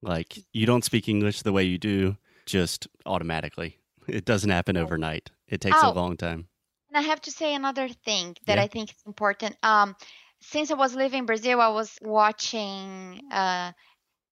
Like, 0.00 0.38
you 0.52 0.64
don't 0.64 0.84
speak 0.84 1.08
English 1.08 1.42
the 1.42 1.52
way 1.52 1.64
you 1.64 1.78
do 1.78 2.16
just 2.46 2.86
automatically. 3.04 3.78
It 4.08 4.24
doesn't 4.24 4.50
happen 4.50 4.76
overnight. 4.76 5.30
It 5.48 5.60
takes 5.60 5.78
Oh. 5.82 5.92
a 5.92 5.94
long 5.94 6.16
time. 6.16 6.48
And 6.88 6.96
I 6.98 7.02
have 7.08 7.20
to 7.22 7.30
say 7.30 7.54
another 7.54 7.88
thing 7.88 8.36
that 8.46 8.56
Yeah. 8.58 8.62
I 8.64 8.68
think 8.68 8.90
is 8.90 9.02
important. 9.06 9.56
Um, 9.62 9.96
since 10.40 10.70
I 10.70 10.74
was 10.74 10.94
living 10.94 11.20
in 11.20 11.26
Brazil, 11.26 11.60
I 11.60 11.68
was 11.68 11.98
watching 12.02 13.20
a 13.32 13.74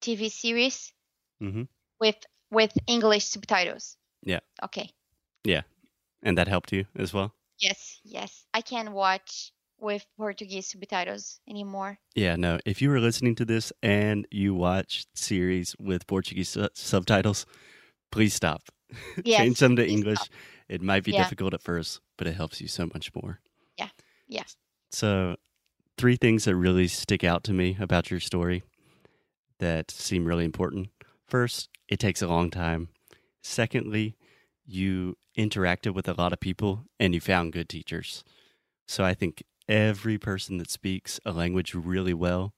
TV 0.00 0.28
series 0.30 0.92
hmm 1.40 1.64
with 2.00 2.16
with 2.50 2.72
English 2.86 3.24
subtitles. 3.24 3.96
Yeah. 4.22 4.40
Okay. 4.62 4.90
Yeah, 5.44 5.62
and 6.22 6.38
that 6.38 6.48
helped 6.48 6.72
you 6.72 6.86
as 6.96 7.12
well? 7.12 7.34
Yes, 7.58 8.00
yes. 8.04 8.46
I 8.54 8.60
can't 8.62 8.92
watch 8.92 9.52
with 9.78 10.06
Portuguese 10.16 10.68
subtitles 10.68 11.40
anymore. 11.48 11.98
Yeah, 12.14 12.36
no. 12.36 12.58
If 12.64 12.80
you 12.80 12.90
were 12.90 13.00
listening 13.00 13.34
to 13.36 13.44
this 13.44 13.72
and 13.82 14.26
you 14.30 14.54
watch 14.54 15.06
series 15.14 15.74
with 15.78 16.06
Portuguese 16.06 16.50
su- 16.50 16.68
subtitles, 16.74 17.46
please 18.14 18.34
stop. 18.34 18.62
Yes. 19.24 19.40
Change 19.40 19.58
them 19.58 19.76
to 19.76 19.86
English. 19.86 20.18
stop. 20.20 20.28
It 20.68 20.80
might 20.80 21.02
be 21.04 21.10
Yeah. 21.12 21.22
difficult 21.24 21.52
at 21.52 21.62
first, 21.62 22.00
but 22.16 22.26
it 22.28 22.34
helps 22.34 22.60
you 22.60 22.68
so 22.68 22.86
much 22.94 23.10
more. 23.14 23.40
Yeah, 23.76 23.88
yeah. 24.28 24.44
So, 24.92 25.36
three 25.98 26.16
things 26.16 26.44
that 26.44 26.54
really 26.54 26.86
stick 26.88 27.24
out 27.24 27.42
to 27.44 27.52
me 27.52 27.76
about 27.80 28.10
your 28.10 28.20
story 28.20 28.62
that 29.58 29.90
seem 29.90 30.24
really 30.24 30.44
important. 30.44 30.88
First, 31.26 31.68
it 31.88 31.98
takes 31.98 32.22
a 32.22 32.28
long 32.28 32.50
time. 32.50 32.88
Secondly, 33.42 34.14
you 34.64 35.16
interacted 35.36 35.92
with 35.94 36.08
a 36.08 36.14
lot 36.14 36.32
of 36.32 36.38
people 36.40 36.84
and 37.00 37.14
you 37.14 37.20
found 37.20 37.52
good 37.52 37.68
teachers. 37.68 38.22
So, 38.86 39.02
I 39.04 39.14
think 39.14 39.42
every 39.68 40.18
person 40.18 40.58
that 40.58 40.70
speaks 40.70 41.18
a 41.24 41.32
language 41.32 41.74
really 41.74 42.14
well, 42.14 42.54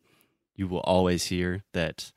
you 0.55 0.69
will 0.69 0.81
always 0.81 1.25
hear 1.27 1.65
that 1.73 2.13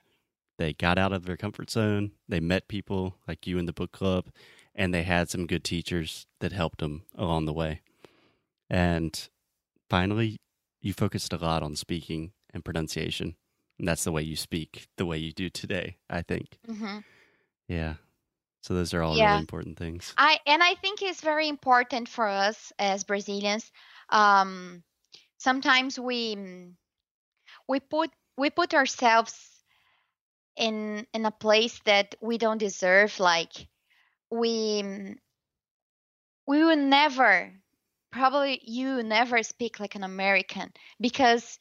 they 0.60 0.74
got 0.74 1.00
out 1.00 1.14
of 1.14 1.26
their 1.26 1.38
comfort 1.38 1.70
zone, 1.72 2.12
they 2.28 2.42
met 2.42 2.68
people 2.68 3.16
like 3.28 3.48
you 3.48 3.58
in 3.58 3.66
the 3.66 3.74
book 3.74 3.94
club, 3.94 4.28
and 4.76 4.94
they 4.94 5.04
had 5.04 5.30
some 5.30 5.48
good 5.48 5.64
teachers 5.64 6.28
that 6.42 6.52
helped 6.52 6.80
them 6.80 7.04
along 7.16 7.46
the 7.46 7.54
way. 7.54 7.80
And 8.70 9.30
finally, 9.90 10.36
you 10.82 10.94
focused 10.94 11.32
a 11.32 11.38
lot 11.38 11.64
on 11.64 11.78
speaking 11.78 12.34
and 12.54 12.64
pronunciation. 12.64 13.38
And 13.80 13.88
that's 13.88 14.04
the 14.04 14.12
way 14.12 14.22
you 14.22 14.36
speak, 14.36 14.88
the 14.98 15.06
way 15.06 15.18
you 15.18 15.32
do 15.32 15.50
today, 15.50 15.96
I 16.10 16.22
think. 16.22 16.60
hmm 16.68 17.00
Yeah. 17.70 17.96
So 18.62 18.74
those 18.74 18.94
are 18.94 19.02
all 19.02 19.16
Yeah. 19.16 19.30
really 19.30 19.40
important 19.40 19.78
things. 19.78 20.14
I 20.18 20.40
and 20.46 20.62
I 20.62 20.76
think 20.76 21.02
it's 21.02 21.22
very 21.22 21.48
important 21.48 22.10
for 22.10 22.28
us 22.28 22.74
as 22.78 23.06
Brazilians. 23.06 23.72
Um, 24.10 24.84
sometimes 25.38 25.98
we 25.98 26.36
we 27.70 27.80
put 27.80 28.12
we 28.38 28.50
put 28.50 28.74
ourselves 28.74 29.59
in 30.56 31.08
in 31.14 31.26
a 31.26 31.32
place 31.32 31.80
that 31.86 32.16
we 32.22 32.38
don't 32.38 32.58
deserve. 32.58 33.20
Like 33.20 33.68
we 34.32 34.82
mm, 34.84 35.18
we 36.46 36.64
will 36.64 36.76
never 36.78 37.54
probably 38.12 38.60
you 38.64 39.04
never 39.04 39.44
speak 39.44 39.80
like 39.80 39.96
an 39.96 40.04
American 40.04 40.72
because 41.00 41.60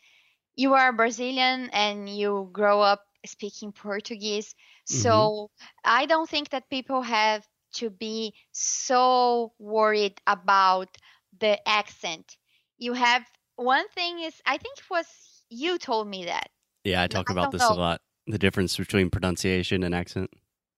you 0.56 0.74
are 0.74 0.92
Brazilian 0.92 1.70
and 1.72 2.08
you 2.08 2.48
grow 2.52 2.80
up 2.80 3.04
speaking 3.26 3.72
Portuguese. 3.72 4.54
So 4.84 5.50
I 5.84 6.06
don't 6.06 6.28
think 6.28 6.50
that 6.50 6.70
people 6.70 7.02
have 7.02 7.46
to 7.74 7.90
be 7.90 8.34
so 8.52 9.52
worried 9.58 10.20
about 10.26 10.96
the 11.38 11.58
accent. 11.68 12.36
You 12.78 12.92
have 12.94 13.24
one 13.56 13.88
thing 13.90 14.20
is 14.20 14.40
I 14.46 14.58
think 14.58 14.78
it 14.78 14.90
was 14.90 15.06
you 15.50 15.78
told 15.78 16.08
me 16.08 16.24
that. 16.26 16.50
Yeah, 16.84 17.02
I 17.02 17.06
talk 17.08 17.28
I 17.28 17.32
about 17.32 17.50
this 17.50 17.68
a 17.68 17.74
lot 17.74 18.00
the 18.28 18.38
difference 18.38 18.76
between 18.76 19.10
pronunciation 19.10 19.82
and 19.82 19.94
accent. 19.94 20.30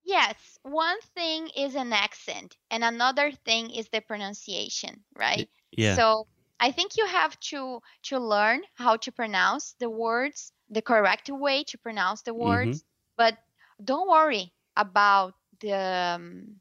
Yes, 0.04 0.58
one 0.62 1.00
thing 1.14 1.48
is 1.56 1.74
an 1.74 1.92
accent 1.92 2.56
and 2.70 2.82
another 2.82 3.32
thing 3.32 3.70
is 3.70 3.88
the 3.88 4.00
pronunciation, 4.00 5.04
right? 5.16 5.48
Yeah. 5.72 5.96
So 5.96 6.26
I 6.58 6.72
think 6.72 6.96
you 6.96 7.06
have 7.06 7.38
to 7.40 7.80
to 8.04 8.18
learn 8.18 8.62
how 8.74 8.96
to 8.98 9.12
pronounce 9.12 9.74
the 9.78 9.88
words, 9.88 10.52
the 10.68 10.82
correct 10.82 11.28
way 11.30 11.64
to 11.64 11.78
pronounce 11.78 12.22
the 12.22 12.34
words, 12.34 12.84
but 13.16 13.36
don't 13.82 14.08
worry 14.08 14.52
about 14.76 15.34
the 15.60 15.72
um, 15.74 16.60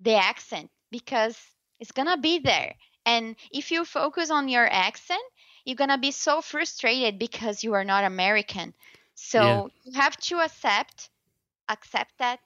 the 0.00 0.14
accent 0.14 0.70
because 0.90 1.38
it's 1.80 1.92
gonna 1.92 2.18
be 2.18 2.38
there. 2.38 2.74
And 3.06 3.36
if 3.50 3.70
you 3.70 3.84
focus 3.84 4.30
on 4.30 4.48
your 4.48 4.66
accent, 4.66 5.22
you're 5.64 5.76
gonna 5.76 5.98
be 5.98 6.10
so 6.10 6.40
frustrated 6.42 7.18
because 7.18 7.64
you 7.64 7.74
are 7.74 7.84
not 7.84 8.04
American. 8.04 8.74
So 9.20 9.40
Yeah. 9.42 9.66
you 9.84 9.92
have 10.00 10.16
to 10.18 10.40
accept 10.40 11.10
accept 11.68 12.18
that. 12.18 12.40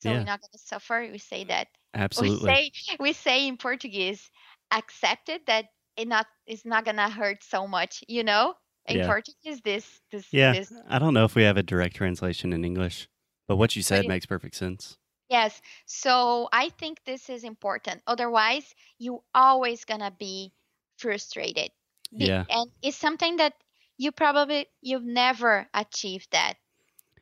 So 0.00 0.10
Yeah. 0.10 0.18
we're 0.18 0.24
not 0.24 0.40
gonna 0.40 0.58
suffer. 0.58 1.08
We 1.10 1.18
say 1.18 1.44
that 1.44 1.68
Absolutely. 1.94 2.48
we 2.50 2.54
say 2.54 2.72
we 3.00 3.12
say 3.12 3.48
in 3.48 3.56
Portuguese, 3.58 4.30
accept 4.70 5.28
it 5.28 5.46
that 5.46 5.66
it 5.96 6.08
not 6.08 6.26
it's 6.46 6.64
not 6.64 6.84
gonna 6.84 7.10
hurt 7.10 7.42
so 7.44 7.66
much, 7.66 8.04
you 8.08 8.24
know? 8.24 8.54
In 8.86 8.96
Yeah. 8.98 9.06
Portuguese, 9.06 9.60
this 9.62 10.00
this 10.10 10.26
yeah. 10.32 10.52
this 10.52 10.72
I 10.88 10.98
don't 10.98 11.14
know 11.14 11.24
if 11.24 11.34
we 11.34 11.42
have 11.42 11.56
a 11.56 11.62
direct 11.62 11.96
translation 11.96 12.52
in 12.52 12.64
English, 12.64 13.08
but 13.46 13.56
what 13.56 13.76
you 13.76 13.82
said 13.82 14.06
makes 14.08 14.26
perfect 14.26 14.56
sense. 14.56 14.96
yes. 15.28 15.60
So 15.86 16.48
I 16.52 16.70
think 16.70 17.02
this 17.04 17.28
is 17.30 17.44
important. 17.44 18.02
Otherwise, 18.06 18.74
you 18.98 19.22
always 19.34 19.84
gonna 19.84 20.10
be 20.18 20.52
frustrated. 20.98 21.70
Yeah. 22.12 22.44
and 22.48 22.70
it's 22.82 22.96
something 22.96 23.36
that 23.36 23.54
you 24.00 24.10
probably 24.12 24.66
you've 24.80 25.04
never 25.04 25.68
achieved 25.74 26.28
that, 26.32 26.54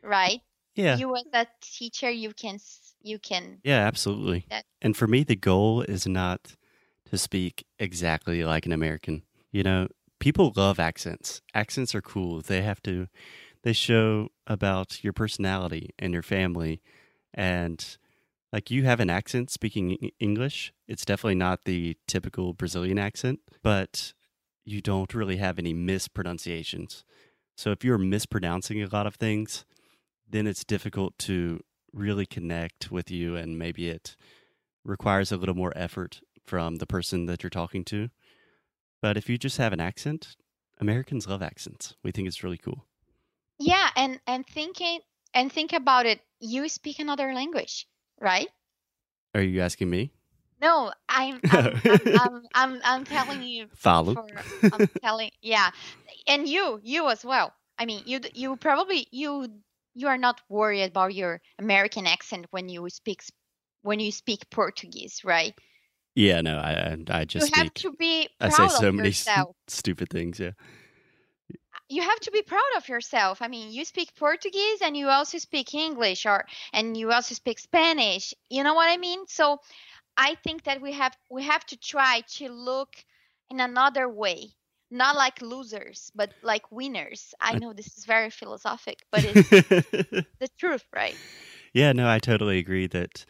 right? 0.01 0.41
Yeah. 0.77 0.97
You 0.97 1.17
as 1.17 1.25
a 1.33 1.47
teacher, 1.61 2.09
you 2.09 2.33
can 2.33 2.59
you 3.03 3.19
can 3.19 3.59
Yeah, 3.65 3.85
absolutely. 3.85 4.47
And 4.81 4.97
for 4.97 5.09
me, 5.09 5.25
the 5.25 5.35
goal 5.35 5.83
is 5.83 6.07
not 6.07 6.55
to 7.11 7.19
speak 7.19 7.67
exactly 7.81 8.45
like 8.45 8.65
an 8.65 8.73
American. 8.73 9.25
You 9.51 9.65
know, 9.65 9.89
people 10.21 10.53
love 10.55 10.79
accents. 10.79 11.43
Accents 11.53 11.97
are 11.97 12.01
cool. 12.01 12.43
They 12.43 12.63
have 12.63 12.81
to, 12.83 13.09
they 13.65 13.73
show 13.73 14.29
about 14.47 15.03
your 15.03 15.13
personality 15.13 15.91
and 15.99 16.13
your 16.13 16.23
family. 16.23 16.81
And 17.35 17.85
like 18.53 18.71
you 18.71 18.85
have 18.85 19.01
an 19.01 19.11
accent 19.11 19.51
speaking 19.51 20.11
English. 20.21 20.73
It's 20.87 21.05
definitely 21.05 21.35
not 21.35 21.65
the 21.65 21.97
typical 22.07 22.53
Brazilian 22.53 23.01
accent, 23.01 23.41
but 23.65 24.13
you 24.69 24.83
don't 24.83 25.15
really 25.15 25.39
have 25.39 25.59
any 25.59 25.73
mispronunciations. 25.73 27.05
So 27.57 27.71
if 27.71 27.85
you're 27.85 27.99
mispronouncing 27.99 28.83
a 28.83 28.89
lot 28.89 29.07
of 29.07 29.15
things, 29.15 29.65
then 30.29 30.47
it's 30.47 30.65
difficult 30.65 31.19
to 31.21 31.61
really 31.93 32.27
connect 32.27 32.91
with 32.91 33.11
you 33.11 33.35
and 33.35 33.59
maybe 33.59 33.89
it 33.89 34.15
requires 34.85 35.33
a 35.33 35.37
little 35.37 35.55
more 35.55 35.73
effort 35.75 36.21
from 36.47 36.77
the 36.77 36.87
person 36.87 37.27
that 37.27 37.43
you're 37.43 37.51
talking 37.51 37.85
to. 37.87 38.11
But 39.01 39.17
if 39.17 39.29
you 39.29 39.39
just 39.39 39.57
have 39.57 39.73
an 39.73 39.81
accent, 39.81 40.37
Americans 40.79 41.27
love 41.27 41.43
accents. 41.43 41.95
We 42.03 42.13
think 42.13 42.29
it's 42.29 42.45
really 42.45 42.59
cool. 42.59 42.85
Yeah, 43.59 43.89
and 43.97 44.21
and 44.27 44.47
thinking 44.47 45.01
and 45.35 45.53
think 45.53 45.73
about 45.73 46.07
it. 46.07 46.21
You 46.41 46.69
speak 46.69 46.99
another 46.99 47.33
language, 47.35 47.87
right? 48.21 48.49
Are 49.35 49.43
you 49.43 49.61
asking 49.61 49.91
me? 49.91 50.13
No, 50.61 50.93
I'm 51.09 51.41
I'm 51.50 51.73
I'm, 51.88 52.00
I'm, 52.15 52.43
I'm, 52.55 52.81
I'm 52.85 53.05
telling 53.05 53.43
you. 53.43 53.67
Follow. 53.75 54.15
For, 54.15 54.27
I'm 54.73 54.88
telling, 55.03 55.31
yeah, 55.43 55.71
and 56.27 56.49
you 56.49 56.81
you 56.83 57.09
as 57.09 57.25
well. 57.25 57.53
I 57.79 57.87
mean, 57.87 58.03
you 58.07 58.21
you 58.35 58.57
probably 58.57 59.07
you 59.11 59.49
you 59.95 60.09
are 60.09 60.19
not 60.19 60.41
worried 60.49 60.85
about 60.85 61.15
your 61.15 61.41
American 61.59 62.07
accent 62.07 62.47
when 62.50 62.69
you 62.69 62.88
speak 62.91 63.23
when 63.83 64.00
you 64.00 64.12
speak 64.12 64.49
Portuguese, 64.50 65.23
right? 65.25 65.55
Yeah, 66.15 66.41
no, 66.41 66.59
I 66.59 66.97
I 67.11 67.21
I 67.21 67.25
just 67.25 67.57
you 67.57 67.62
have 67.62 67.75
to 67.75 67.93
be 67.93 68.29
I 68.41 68.49
say 68.49 68.69
so 68.69 68.88
of 68.88 68.95
many 68.95 69.09
s- 69.11 69.27
yourself. 69.27 69.57
stupid 69.69 70.11
things. 70.11 70.41
Yeah. 70.41 70.53
you 71.88 72.03
have 72.03 72.21
to 72.21 72.31
be 72.31 72.43
proud 72.43 72.77
of 72.77 72.88
yourself. 72.88 73.41
I 73.41 73.49
mean, 73.49 73.73
you 73.73 73.85
speak 73.85 74.15
Portuguese 74.15 74.83
and 74.83 74.97
you 74.97 75.09
also 75.09 75.38
speak 75.38 75.75
English 75.75 76.27
or 76.27 76.45
and 76.73 76.97
you 76.97 77.11
also 77.12 77.35
speak 77.35 77.59
Spanish. 77.59 78.35
You 78.50 78.62
know 78.62 78.75
what 78.75 78.91
I 78.91 78.97
mean? 78.97 79.21
So 79.27 79.59
I 80.19 80.35
think 80.43 80.65
that 80.65 80.83
we 80.83 80.93
have 80.93 81.17
we 81.31 81.45
have 81.45 81.65
to 81.67 81.77
try 81.77 82.23
to 82.37 82.49
look 82.51 82.97
in 83.51 83.61
another 83.61 84.09
way. 84.09 84.51
Not 84.91 85.17
like 85.17 85.41
losers, 85.43 86.11
but 86.15 86.33
like 86.43 86.73
winners. 86.73 87.35
I 87.41 87.55
know 87.57 87.73
this 87.73 87.97
is 87.99 88.05
very 88.07 88.31
philosophic, 88.31 89.01
but 89.13 89.25
it's 89.25 89.51
the 90.41 90.49
truth, 90.59 90.85
right? 90.95 91.17
yeah, 91.75 91.93
no, 91.93 92.09
I 92.09 92.19
totally 92.19 92.59
agree 92.59 92.87
that 92.89 93.27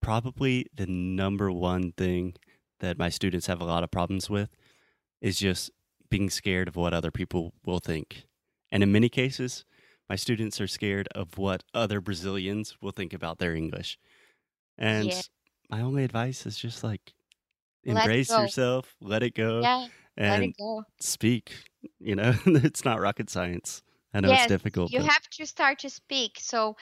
probably 0.00 0.66
the 0.74 0.86
number 0.86 1.50
one 1.50 1.92
thing 1.92 2.34
that 2.78 2.96
my 2.96 3.08
students 3.08 3.48
have 3.48 3.60
a 3.60 3.64
lot 3.64 3.82
of 3.82 3.90
problems 3.90 4.30
with 4.30 4.50
is 5.20 5.38
just 5.38 5.70
being 6.08 6.30
scared 6.30 6.68
of 6.68 6.76
what 6.76 6.94
other 6.94 7.10
people 7.10 7.52
will 7.66 7.80
think. 7.80 8.24
And 8.72 8.82
in 8.82 8.92
many 8.92 9.08
cases, 9.08 9.64
my 10.08 10.16
students 10.16 10.60
are 10.60 10.68
scared 10.68 11.08
of 11.14 11.38
what 11.38 11.64
other 11.74 12.00
Brazilians 12.00 12.76
will 12.80 12.92
think 12.92 13.12
about 13.12 13.38
their 13.38 13.54
English. 13.54 13.98
And 14.78 15.08
Yeah. 15.08 15.20
My 15.70 15.80
only 15.82 16.04
advice 16.04 16.46
is 16.46 16.58
just 16.58 16.84
like 16.84 17.14
embrace 17.84 18.36
go. 18.36 18.38
yourself, 18.38 18.96
let 19.00 19.22
it 19.22 19.34
go, 19.34 19.70
Yeah, 19.70 19.88
let 20.26 20.42
and 20.42 20.42
it 20.42 20.56
go. 20.58 20.84
speak. 21.00 21.64
You 22.00 22.16
know, 22.16 22.34
it's 22.46 22.84
not 22.84 23.00
rocket 23.00 23.30
science. 23.30 23.82
I 24.14 24.20
know 24.20 24.32
Yes, 24.32 24.32
it's 24.32 24.46
difficult, 24.46 24.94
you 24.94 24.98
but 24.98 25.10
have 25.10 25.28
to 25.28 25.46
start 25.46 25.80
to 25.80 25.90
speak. 25.90 26.38
So, 26.40 26.76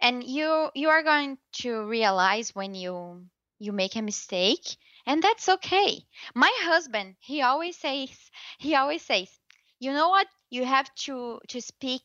and 0.00 0.24
you 0.24 0.70
you 0.74 0.88
are 0.88 1.02
going 1.04 1.38
to 1.62 1.84
realize 1.86 2.52
when 2.54 2.74
you 2.74 3.28
you 3.60 3.72
make 3.72 3.94
a 3.94 4.02
mistake, 4.02 4.76
and 5.06 5.22
that's 5.22 5.48
okay. 5.48 6.00
My 6.34 6.50
husband, 6.62 7.16
he 7.20 7.42
always 7.42 7.76
says, 7.78 8.10
he 8.58 8.74
always 8.74 9.02
says, 9.02 9.38
you 9.78 9.92
know 9.92 10.08
what? 10.08 10.26
You 10.50 10.64
have 10.64 10.92
to 11.06 11.40
to 11.48 11.60
speak 11.60 12.02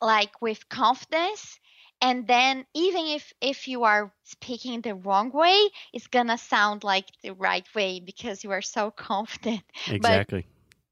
like 0.00 0.40
with 0.42 0.68
confidence. 0.68 1.58
And 2.04 2.26
then 2.26 2.66
even 2.74 3.06
if 3.06 3.32
if 3.40 3.66
you 3.66 3.84
are 3.84 4.12
speaking 4.24 4.82
the 4.82 4.94
wrong 4.94 5.30
way, 5.32 5.58
it's 5.94 6.06
gonna 6.06 6.36
sound 6.36 6.84
like 6.84 7.06
the 7.22 7.32
right 7.32 7.66
way 7.74 7.98
because 7.98 8.44
you 8.44 8.50
are 8.50 8.60
so 8.60 8.90
confident. 9.10 9.62
exactly. 9.88 10.46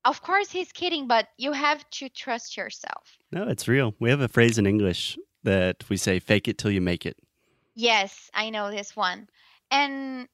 Of 0.07 0.23
course, 0.23 0.51
he's 0.51 0.73
kidding, 0.73 1.07
but 1.07 1.29
you 1.37 1.53
have 1.53 1.89
to 1.99 2.09
trust 2.09 2.57
yourself. 2.57 3.19
No, 3.31 3.47
it's 3.47 3.69
real. 3.69 3.95
We 4.01 4.09
have 4.09 4.23
a 4.23 4.27
phrase 4.27 4.57
in 4.57 4.67
English 4.67 5.19
that 5.43 5.85
we 5.91 5.99
say 5.99 6.19
fake 6.19 6.49
it 6.49 6.57
till 6.57 6.71
you 6.71 6.81
make 6.81 7.05
it. 7.05 7.19
Yes, 7.75 8.31
I 8.33 8.49
know 8.49 8.71
this 8.71 8.97
one. 8.97 9.29
And 9.71 10.29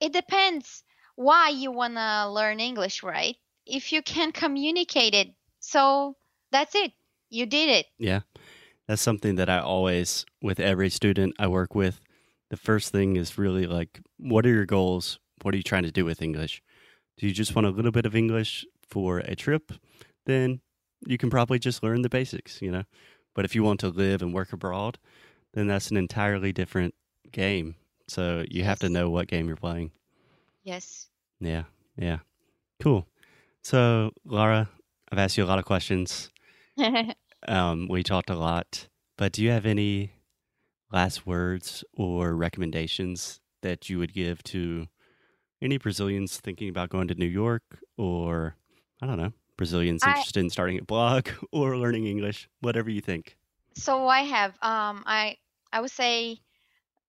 it 0.00 0.12
depends 0.12 0.82
why 1.14 1.50
you 1.50 1.70
want 1.70 1.94
to 1.94 2.28
learn 2.28 2.58
English, 2.58 3.04
right? 3.04 3.36
If 3.64 3.92
you 3.92 4.02
can 4.02 4.32
communicate 4.32 5.14
it, 5.14 5.28
so 5.60 6.16
that's 6.50 6.74
it. 6.74 6.92
You 7.30 7.46
did 7.46 7.70
it. 7.70 7.86
Yeah. 7.98 8.20
That's 8.88 9.02
something 9.02 9.34
that 9.36 9.48
I 9.48 9.58
always, 9.58 10.24
with 10.40 10.60
every 10.60 10.90
student 10.90 11.34
I 11.38 11.48
work 11.48 11.74
with, 11.74 12.00
the 12.50 12.56
first 12.56 12.92
thing 12.92 13.16
is 13.16 13.38
really 13.38 13.66
like, 13.66 14.00
what 14.18 14.46
are 14.46 14.50
your 14.50 14.66
goals? 14.66 15.18
What 15.42 15.54
are 15.54 15.56
you 15.56 15.62
trying 15.62 15.82
to 15.82 15.90
do 15.90 16.04
with 16.04 16.22
English? 16.22 16.62
Do 17.18 17.26
you 17.26 17.32
just 17.32 17.54
want 17.54 17.66
a 17.66 17.70
little 17.70 17.90
bit 17.90 18.06
of 18.06 18.14
English 18.14 18.64
for 18.88 19.18
a 19.18 19.34
trip? 19.34 19.72
Then 20.26 20.60
you 21.06 21.18
can 21.18 21.30
probably 21.30 21.58
just 21.58 21.82
learn 21.82 22.02
the 22.02 22.08
basics, 22.08 22.62
you 22.62 22.70
know? 22.70 22.84
But 23.34 23.44
if 23.44 23.54
you 23.54 23.62
want 23.62 23.80
to 23.80 23.88
live 23.88 24.22
and 24.22 24.32
work 24.32 24.52
abroad, 24.52 24.98
then 25.54 25.66
that's 25.66 25.90
an 25.90 25.96
entirely 25.96 26.52
different 26.52 26.94
game. 27.32 27.74
So 28.08 28.44
you 28.48 28.64
have 28.64 28.78
to 28.80 28.88
know 28.88 29.10
what 29.10 29.26
game 29.28 29.46
you're 29.48 29.56
playing. 29.56 29.90
Yes. 30.62 31.08
Yeah, 31.40 31.64
yeah. 31.96 32.18
Cool. 32.80 33.06
So, 33.62 34.12
Laura, 34.24 34.68
I've 35.10 35.18
asked 35.18 35.36
you 35.36 35.44
a 35.44 35.46
lot 35.46 35.58
of 35.58 35.64
questions. 35.64 36.30
Um, 37.46 37.86
we 37.88 38.02
talked 38.02 38.30
a 38.30 38.34
lot, 38.34 38.88
but 39.16 39.32
do 39.32 39.42
you 39.42 39.50
have 39.50 39.66
any 39.66 40.12
last 40.92 41.26
words 41.26 41.84
or 41.94 42.34
recommendations 42.36 43.40
that 43.62 43.90
you 43.90 43.98
would 43.98 44.14
give 44.14 44.42
to 44.44 44.88
any 45.62 45.78
Brazilians 45.78 46.38
thinking 46.40 46.68
about 46.70 46.90
going 46.90 47.08
to 47.08 47.14
New 47.16 47.26
York 47.26 47.62
or, 47.98 48.56
I 49.02 49.06
don't 49.06 49.18
know, 49.18 49.32
Brazilians 49.56 50.06
I- 50.06 50.06
interested 50.06 50.40
in 50.40 50.50
starting 50.50 50.78
a 50.80 50.84
blog 50.84 51.28
or 51.52 51.76
learning 51.78 52.06
English, 52.06 52.48
whatever 52.60 52.90
you 52.90 53.00
think? 53.02 53.38
so 53.74 54.08
I 54.08 54.22
have 54.22 54.52
um 54.62 55.02
I 55.06 55.36
I 55.72 55.80
would 55.80 55.90
say 55.90 56.40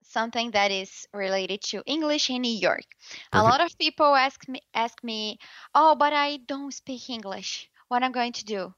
something 0.04 0.52
that 0.52 0.72
is 0.72 1.08
related 1.14 1.62
to 1.64 1.84
English 1.86 2.30
in 2.30 2.42
New 2.44 2.58
York. 2.70 2.86
A 3.34 3.44
lot 3.44 3.62
of 3.62 3.78
people 3.80 4.16
ask 4.16 4.48
me 4.50 4.62
ask 4.74 5.04
me, 5.04 5.40
"Oh, 5.76 5.96
but 5.96 6.14
I 6.14 6.38
don't 6.38 6.74
speak 6.74 7.10
English. 7.10 7.70
What 7.90 8.04
I'm 8.04 8.12
I 8.12 8.12
going 8.12 8.34
to 8.34 8.46
do?" 8.46 8.76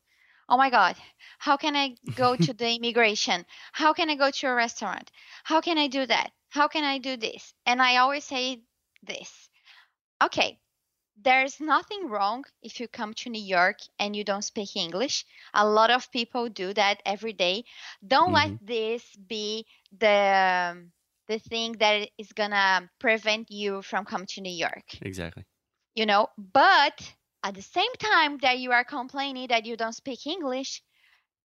Oh 0.49 0.57
my 0.57 0.69
God, 0.69 0.97
how 1.39 1.57
can 1.57 1.75
I 1.77 1.95
go 2.15 2.35
to 2.37 2.53
the 2.53 2.75
immigration? 2.75 3.45
How 3.71 3.93
can 3.93 4.09
I 4.09 4.15
go 4.15 4.31
to 4.31 4.47
a 4.47 4.55
restaurant? 4.55 5.11
How 5.43 5.61
can 5.61 5.77
I 5.77 5.87
do 5.87 6.05
that? 6.05 6.31
How 6.49 6.67
can 6.67 6.83
I 6.83 6.99
do 6.99 7.17
this? 7.17 7.53
And 7.65 7.81
I 7.81 7.97
always 7.97 8.25
say 8.25 8.61
this. 9.03 9.49
Okay, 10.21 10.59
there's 11.21 11.59
nothing 11.61 12.09
wrong 12.09 12.45
if 12.63 12.79
you 12.79 12.87
come 12.87 13.13
to 13.15 13.29
New 13.29 13.41
York 13.41 13.77
and 13.99 14.15
you 14.15 14.23
don't 14.23 14.43
speak 14.43 14.75
English. 14.75 15.25
A 15.53 15.67
lot 15.67 15.91
of 15.91 16.11
people 16.11 16.49
do 16.49 16.73
that 16.73 17.01
every 17.05 17.33
day. 17.33 17.65
Don't 18.05 18.33
let 18.33 18.53
this 18.61 19.03
be 19.15 19.65
the 19.97 20.71
um, 20.71 20.91
the 21.27 21.39
thing 21.39 21.73
that 21.73 22.09
is 22.17 22.31
gonna 22.33 22.89
prevent 22.99 23.51
you 23.51 23.81
from 23.81 24.05
coming 24.05 24.27
to 24.27 24.41
New 24.41 24.51
York. 24.67 24.85
Exactly. 25.01 25.45
You 25.95 26.05
know, 26.05 26.29
but 26.37 27.13
at 27.43 27.55
the 27.55 27.61
same 27.61 27.93
time 27.99 28.37
that 28.39 28.59
you 28.59 28.71
are 28.71 28.83
complaining 28.83 29.47
that 29.47 29.65
you 29.65 29.75
don't 29.77 29.93
speak 29.93 30.25
English, 30.27 30.81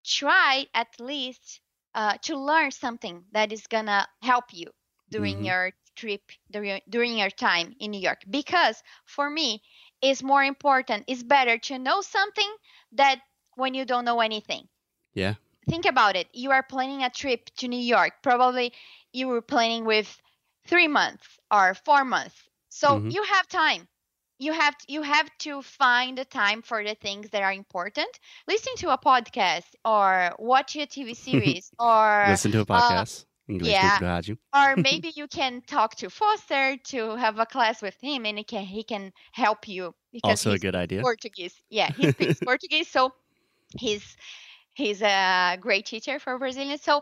try 0.05 0.65
at 0.73 0.99
least 0.99 1.61
uh, 1.93 2.17
to 2.23 2.37
learn 2.37 2.71
something 2.71 3.25
that 3.31 3.51
is 3.51 3.67
gonna 3.67 4.07
help 4.21 4.53
you 4.53 4.71
during 5.09 5.43
Mhm. 5.43 5.45
your 5.45 5.71
trip 5.95 6.21
during, 6.51 6.81
during 6.89 7.17
your 7.17 7.29
time 7.29 7.75
in 7.79 7.91
New 7.91 7.99
York. 8.01 8.21
Because 8.29 8.81
for 9.05 9.29
me, 9.29 9.61
it's 10.01 10.23
more 10.23 10.43
important. 10.43 11.05
It's 11.07 11.23
better 11.23 11.57
to 11.57 11.77
know 11.79 12.01
something 12.01 12.55
that 12.93 13.21
when 13.55 13.73
you 13.73 13.85
don't 13.85 14.05
know 14.05 14.21
anything. 14.21 14.67
Yeah. 15.13 15.35
Think 15.69 15.85
about 15.85 16.15
it. 16.15 16.27
You 16.33 16.51
are 16.51 16.63
planning 16.63 17.03
a 17.03 17.09
trip 17.09 17.45
to 17.57 17.67
New 17.67 17.79
York. 17.79 18.21
Probably 18.21 18.73
you 19.13 19.27
were 19.27 19.41
planning 19.41 19.85
with 19.85 20.21
three 20.65 20.87
months 20.87 21.39
or 21.51 21.73
four 21.73 22.03
months. 22.03 22.49
So 22.69 23.03
Mhm. 23.03 23.09
you 23.09 23.23
have 23.23 23.47
time. 23.47 23.87
You 24.37 24.51
have 24.51 24.75
you 24.87 25.01
have 25.01 25.29
to 25.39 25.61
find 25.61 26.17
the 26.17 26.25
time 26.25 26.61
for 26.61 26.83
the 26.83 26.95
things 26.95 27.29
that 27.29 27.41
are 27.41 27.53
important. 27.53 28.19
Listen 28.47 28.73
to 28.77 28.89
a 28.89 28.97
podcast 28.97 29.69
or 29.83 30.35
watch 30.39 30.75
a 30.75 30.85
TV 30.87 31.15
series 31.27 31.71
or 31.79 32.25
Listen 32.27 32.51
to 32.51 32.61
a 32.61 32.65
podcast. 32.65 33.25
Inglês 33.47 34.01
uh, 34.01 34.21
yeah. 34.23 34.35
or 34.55 34.75
maybe 34.81 35.11
you 35.15 35.27
can 35.27 35.61
talk 35.67 35.95
to 35.95 36.09
Foster 36.09 36.77
to 36.85 37.15
have 37.15 37.37
a 37.37 37.45
class 37.45 37.81
with 37.81 37.95
him 38.01 38.25
and 38.25 38.39
he 38.39 38.43
can 38.43 38.63
he 38.63 38.83
can 38.83 39.13
help 39.33 39.67
you 39.67 39.93
because 40.11 40.31
Also 40.31 40.51
a 40.51 40.57
good 40.57 40.75
idea. 40.75 41.01
Portuguese. 41.01 41.53
Yeah, 41.69 41.91
he 41.91 42.11
speaks 42.11 42.39
Portuguese, 42.43 42.89
so 42.89 43.11
he's 43.77 44.17
he's 44.73 45.01
a 45.01 45.57
great 45.61 45.85
teacher 45.85 46.19
for 46.19 46.39
Brazilians. 46.39 46.81
So 46.81 47.01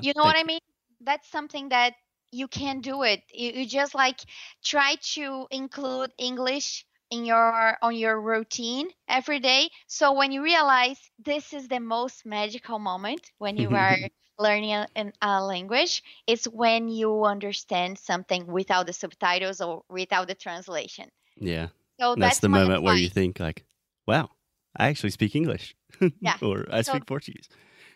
you 0.00 0.12
know 0.14 0.22
what 0.22 0.36
I 0.38 0.44
mean? 0.44 0.60
That's 1.00 1.28
something 1.28 1.70
that 1.70 1.94
you 2.32 2.48
can 2.48 2.80
do 2.80 3.02
it. 3.02 3.22
You, 3.32 3.52
you 3.52 3.66
just 3.66 3.94
like 3.94 4.20
try 4.64 4.96
to 5.14 5.46
include 5.50 6.12
English 6.18 6.84
in 7.10 7.24
your 7.24 7.76
on 7.82 7.94
your 7.96 8.20
routine 8.20 8.88
every 9.08 9.40
day. 9.40 9.68
So 9.86 10.12
when 10.12 10.30
you 10.32 10.42
realize 10.42 10.98
this 11.18 11.52
is 11.52 11.68
the 11.68 11.80
most 11.80 12.24
magical 12.24 12.78
moment 12.78 13.20
when 13.38 13.56
you 13.56 13.70
are 13.70 13.96
learning 14.38 14.72
a, 14.74 14.86
a 15.20 15.42
language, 15.44 16.02
it's 16.26 16.44
when 16.46 16.88
you 16.88 17.24
understand 17.24 17.98
something 17.98 18.46
without 18.46 18.86
the 18.86 18.92
subtitles 18.92 19.60
or 19.60 19.82
without 19.88 20.28
the 20.28 20.34
translation. 20.34 21.10
Yeah. 21.36 21.68
So 22.00 22.12
And 22.14 22.22
that's, 22.22 22.38
the 22.38 22.48
moment 22.48 22.82
where 22.82 22.94
you 22.96 23.10
think 23.10 23.40
like, 23.40 23.64
wow, 24.06 24.30
I 24.76 24.88
actually 24.88 25.10
speak 25.10 25.34
English. 25.36 25.74
Yeah. 26.20 26.36
or 26.40 26.66
I 26.70 26.82
So- 26.82 26.92
speak 26.92 27.06
Portuguese. 27.06 27.48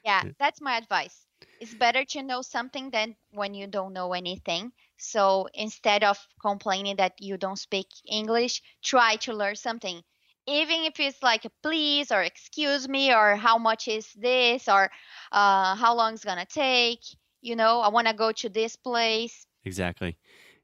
Yeah, 0.05 0.21
Yeah. 0.25 0.33
that's 0.39 0.61
my 0.61 0.77
advice. 0.77 1.25
It's 1.61 1.75
better 1.75 2.05
to 2.05 2.23
know 2.23 2.43
something 2.43 2.91
than 2.91 3.17
when 3.33 3.55
you 3.55 3.67
don't 3.67 3.93
know 3.93 4.13
anything. 4.13 4.73
So 4.99 5.49
instead 5.55 6.05
of 6.05 6.19
complaining 6.41 6.97
that 6.97 7.15
you 7.21 7.37
don't 7.37 7.59
speak 7.59 7.87
English, 8.07 8.63
try 8.83 9.17
to 9.17 9.33
learn 9.33 9.57
something. 9.57 10.03
Even 10.47 10.85
if 10.85 11.01
it's 11.01 11.23
like 11.23 11.47
please 11.63 12.13
or 12.13 12.23
excuse 12.23 12.89
me 12.89 13.13
or 13.13 13.37
how 13.37 13.57
much 13.57 13.89
is 13.89 14.13
this 14.13 14.69
or 14.69 14.91
uh, 15.33 15.75
how 15.75 15.95
long 15.95 16.15
it's 16.15 16.25
gonna 16.25 16.47
take. 16.47 17.01
You 17.41 17.57
know, 17.57 17.81
I 17.81 17.89
want 17.89 18.09
to 18.09 18.15
go 18.15 18.33
to 18.33 18.49
this 18.49 18.77
place. 18.77 19.47
Exactly. 19.65 20.19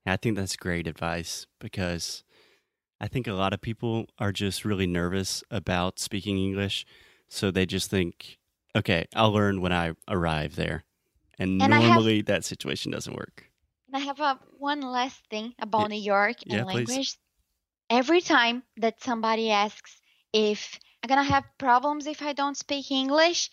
And 0.05 0.13
I 0.13 0.17
think 0.17 0.37
that's 0.37 0.57
great 0.57 0.87
advice 0.87 1.47
because 1.59 2.25
I 3.01 3.09
think 3.09 3.27
a 3.27 3.33
lot 3.33 3.55
of 3.55 3.61
people 3.63 4.07
are 4.19 4.33
just 4.33 4.65
really 4.65 4.87
nervous 4.87 5.43
about 5.51 5.99
speaking 5.99 6.39
English. 6.39 6.85
So 7.29 7.51
they 7.51 7.65
just 7.65 7.91
think, 7.91 8.39
okay, 8.77 9.07
I'll 9.15 9.33
learn 9.33 9.61
when 9.61 9.73
I 9.73 9.93
arrive 10.09 10.57
there. 10.57 10.85
And, 11.39 11.61
And 11.63 11.75
I 11.75 11.81
have- 11.81 11.89
normally 11.95 12.23
that 12.23 12.45
situation 12.45 12.93
doesn't 12.93 13.15
work. 13.15 13.47
And 13.89 13.97
I 13.97 14.01
have 14.07 14.21
a 14.21 14.39
one 14.59 14.83
last 14.83 15.27
thing 15.31 15.55
about 15.59 15.91
New 15.91 15.97
York 16.01 16.37
and 16.43 16.53
yeah, 16.53 16.65
please. 16.65 16.89
language. 16.89 17.17
Every 17.89 18.21
time 18.21 18.63
that 18.77 19.03
somebody 19.03 19.51
asks 19.51 20.01
if 20.33 20.79
I'm 21.03 21.09
gonna 21.09 21.25
have 21.25 21.45
problems 21.59 22.07
if 22.07 22.23
I 22.23 22.33
don't 22.33 22.57
speak 22.57 22.91
English, 22.91 23.51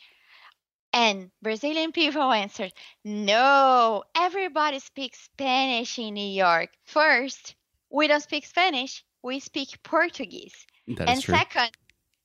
and 0.94 1.32
Brazilian 1.42 1.92
people 1.92 2.32
answer, 2.44 2.70
no, 3.04 4.04
everybody 4.16 4.80
speaks 4.80 5.20
Spanish 5.22 5.98
in 5.98 6.14
New 6.14 6.28
York. 6.28 6.70
First, 6.86 7.56
we 7.90 8.08
don't 8.08 8.22
speak 8.22 8.46
Spanish, 8.46 9.04
we 9.24 9.40
speak 9.40 9.82
Portuguese. 9.84 10.68
And 11.08 11.22
true. 11.22 11.36
second, 11.36 11.72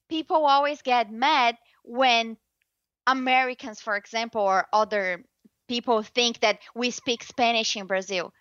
people 0.08 0.44
always 0.44 0.82
get 0.82 1.10
mad 1.10 1.56
when 1.84 2.36
Americans, 3.06 3.80
for 3.80 3.96
example, 3.96 4.42
or 4.42 4.66
other 4.72 5.24
people 5.68 6.02
think 6.02 6.40
that 6.40 6.58
we 6.74 6.90
speak 6.90 7.22
Spanish 7.22 7.76
in 7.76 7.86
Brazil. 7.86 8.32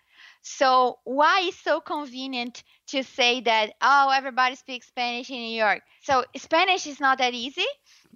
So 0.42 0.98
why 1.04 1.40
is 1.48 1.56
so 1.58 1.80
convenient 1.80 2.62
to 2.88 3.02
say 3.04 3.40
that 3.42 3.74
oh 3.80 4.10
everybody 4.10 4.56
speaks 4.56 4.88
Spanish 4.88 5.30
in 5.30 5.36
New 5.36 5.56
York? 5.56 5.82
So 6.02 6.24
Spanish 6.36 6.86
is 6.86 7.00
not 7.00 7.18
that 7.18 7.32
easy, 7.34 7.66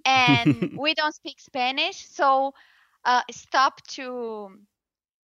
and 0.05 0.69
we 0.75 0.93
don't 0.93 1.15
speak 1.15 1.39
Spanish. 1.39 2.05
So 2.09 2.53
uh, 3.05 3.21
stop 3.31 3.81
to 3.95 4.49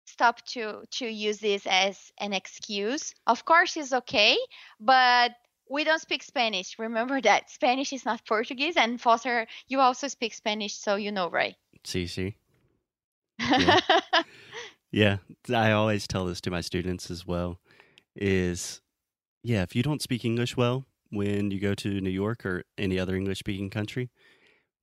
stop 0.06 0.44
to 0.46 0.84
to 0.92 1.06
use 1.06 1.38
this 1.38 1.66
as 1.66 2.12
an 2.18 2.32
excuse. 2.32 3.14
Of 3.26 3.44
course, 3.44 3.76
it's 3.76 3.92
okay, 3.92 4.38
but 4.80 5.32
we 5.68 5.84
don't 5.84 6.00
speak 6.00 6.22
Spanish. 6.22 6.78
Remember 6.78 7.20
that 7.22 7.50
Spanish 7.50 7.92
is 7.92 8.04
not 8.04 8.26
Portuguese, 8.26 8.76
and 8.76 9.00
Foster, 9.00 9.46
you 9.68 9.80
also 9.80 10.08
speak 10.08 10.34
Spanish, 10.34 10.74
so 10.74 10.96
you 10.96 11.12
know, 11.12 11.30
right? 11.30 11.56
See, 11.84 12.06
see. 12.06 12.36
Yeah. 13.48 13.78
Yeah, 14.92 15.16
I 15.48 15.72
always 15.72 16.06
tell 16.06 16.26
this 16.26 16.42
to 16.42 16.50
my 16.50 16.60
students 16.60 17.10
as 17.10 17.26
well 17.26 17.58
is 18.14 18.82
yeah, 19.42 19.62
if 19.62 19.74
you 19.74 19.82
don't 19.82 20.02
speak 20.02 20.22
English 20.24 20.54
well 20.54 20.84
when 21.08 21.50
you 21.50 21.58
go 21.58 21.74
to 21.74 22.00
New 22.00 22.10
York 22.10 22.44
or 22.44 22.64
any 22.76 22.98
other 22.98 23.16
English 23.16 23.38
speaking 23.38 23.70
country, 23.70 24.10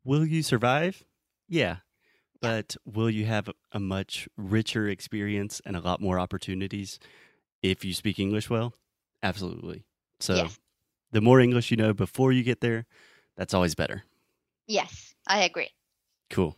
will 0.03 0.25
you 0.25 0.41
survive? 0.41 1.03
Yeah. 1.47 1.77
But 2.41 2.75
will 2.85 3.09
you 3.09 3.25
have 3.25 3.49
a 3.71 3.79
much 3.79 4.27
richer 4.35 4.87
experience 4.87 5.61
and 5.63 5.75
a 5.75 5.81
lot 5.81 6.01
more 6.01 6.19
opportunities 6.19 6.99
if 7.61 7.85
you 7.85 7.93
speak 7.93 8.17
English 8.17 8.49
well? 8.49 8.73
Absolutely. 9.21 9.83
So 10.19 10.35
Yes. 10.35 10.59
The 11.11 11.21
more 11.21 11.39
English 11.39 11.71
you 11.71 11.77
know 11.77 11.93
before 11.93 12.31
you 12.31 12.43
get 12.43 12.61
there, 12.61 12.85
that's 13.35 13.53
always 13.53 13.75
better. 13.75 14.03
yes, 14.67 15.13
I 15.27 15.43
agree. 15.43 15.69
Cool. 16.29 16.55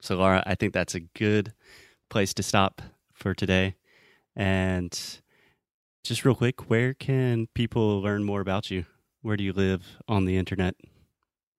So, 0.00 0.16
Laura, 0.16 0.42
I 0.46 0.54
think 0.56 0.72
that's 0.72 0.94
a 0.94 1.00
good 1.00 1.52
place 2.08 2.34
to 2.34 2.42
stop 2.42 2.82
for 3.12 3.34
today. 3.34 3.76
And 4.34 4.92
just 6.04 6.24
real 6.24 6.34
quick, 6.34 6.68
where 6.70 6.94
can 6.94 7.46
people 7.54 8.00
learn 8.00 8.24
more 8.24 8.40
about 8.40 8.70
you? 8.70 8.84
Where 9.22 9.36
do 9.36 9.44
you 9.44 9.52
live 9.52 9.82
on 10.08 10.24
the 10.24 10.36
internet? 10.36 10.74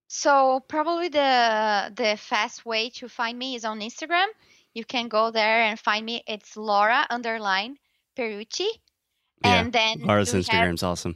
So 0.08 0.60
probably 0.68 1.08
the 1.10 1.92
the 1.96 2.18
fast 2.18 2.66
way 2.66 2.90
to 2.92 3.08
find 3.10 3.38
me 3.40 3.56
is 3.56 3.66
on 3.66 3.80
Instagram. 3.80 4.28
You 4.74 4.84
can 4.86 5.08
go 5.08 5.32
there 5.32 5.62
and 5.64 5.80
find 5.80 6.06
me. 6.06 6.24
It's 6.28 6.56
Laura 6.58 7.06
underline 7.10 7.78
Perucci. 8.18 8.68
Yeah, 9.44 9.62
And 9.62 9.74
then 9.74 10.02
Laura's 10.02 10.34
we 10.34 10.40
have- 10.40 10.46
Instagram's 10.46 10.84
awesome. 10.84 11.16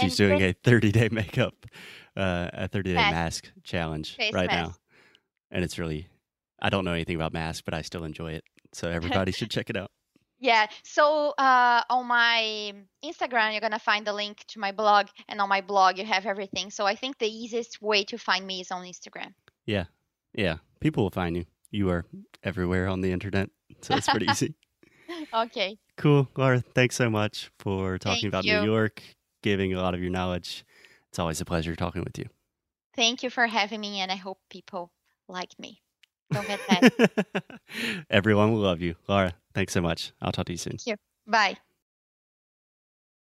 She's 0.00 0.16
doing 0.16 0.42
a 0.42 0.52
30 0.52 0.92
day 0.92 1.08
makeup, 1.10 1.54
uh, 2.16 2.48
a 2.52 2.68
30 2.68 2.90
day 2.90 2.96
Mask. 2.96 3.50
challenge 3.64 4.16
Face 4.16 4.32
right 4.32 4.48
mask. 4.48 4.70
now. 4.70 4.74
And 5.50 5.64
it's 5.64 5.78
really, 5.78 6.08
I 6.60 6.70
don't 6.70 6.84
know 6.84 6.92
anything 6.92 7.16
about 7.16 7.32
masks, 7.32 7.62
but 7.62 7.74
I 7.74 7.82
still 7.82 8.04
enjoy 8.04 8.32
it. 8.32 8.44
So 8.72 8.88
everybody 8.90 9.32
should 9.32 9.50
check 9.50 9.70
it 9.70 9.76
out. 9.76 9.90
Yeah. 10.38 10.66
So 10.84 11.32
uh, 11.38 11.80
on 11.88 12.06
my 12.08 12.74
Instagram, 13.02 13.52
you're 13.52 13.62
gonna 13.62 13.78
find 13.78 14.06
the 14.06 14.12
link 14.12 14.44
to 14.48 14.60
my 14.60 14.70
blog, 14.70 15.06
and 15.30 15.40
on 15.40 15.48
my 15.48 15.62
blog, 15.62 15.96
you 15.96 16.04
have 16.04 16.26
everything. 16.26 16.70
So 16.70 16.84
I 16.84 16.94
think 16.94 17.16
the 17.16 17.26
easiest 17.26 17.80
way 17.80 18.04
to 18.04 18.18
find 18.18 18.46
me 18.46 18.60
is 18.60 18.70
on 18.70 18.84
Instagram. 18.84 19.32
Yeah. 19.64 19.84
Yeah. 20.34 20.56
People 20.78 21.04
will 21.04 21.10
find 21.10 21.36
you. 21.36 21.46
You 21.70 21.88
are 21.88 22.04
everywhere 22.44 22.86
on 22.86 23.00
the 23.00 23.12
internet. 23.12 23.48
So 23.80 23.94
it's 23.94 24.08
pretty 24.08 24.26
easy. 24.30 24.54
Okay. 25.32 25.78
Cool. 25.96 26.28
Laura, 26.36 26.62
thanks 26.74 26.96
so 26.96 27.08
much 27.08 27.50
for 27.58 27.96
talking 27.96 28.30
Thank 28.30 28.34
about 28.34 28.44
you. 28.44 28.60
New 28.60 28.70
York, 28.70 29.02
giving 29.46 29.72
a 29.72 29.80
lot 29.80 29.94
of 29.94 30.00
your 30.00 30.10
knowledge. 30.10 30.64
It's 31.08 31.20
always 31.20 31.40
a 31.40 31.44
pleasure 31.44 31.76
talking 31.76 32.02
with 32.02 32.18
you. 32.18 32.26
Thank 32.96 33.22
you 33.22 33.30
for 33.30 33.46
having 33.46 33.80
me, 33.80 34.00
and 34.00 34.10
I 34.10 34.16
hope 34.16 34.38
people 34.50 34.90
like 35.28 35.56
me. 35.56 35.82
Don't 36.32 36.48
get 36.48 36.58
mad. 36.68 36.92
Everyone 38.10 38.52
will 38.52 38.58
love 38.58 38.80
you. 38.80 38.96
Laura, 39.06 39.34
thanks 39.54 39.72
so 39.72 39.80
much. 39.80 40.10
I'll 40.20 40.32
talk 40.32 40.46
to 40.46 40.52
you 40.52 40.58
soon. 40.58 40.78
You. 40.84 40.96
Bye. 41.28 41.58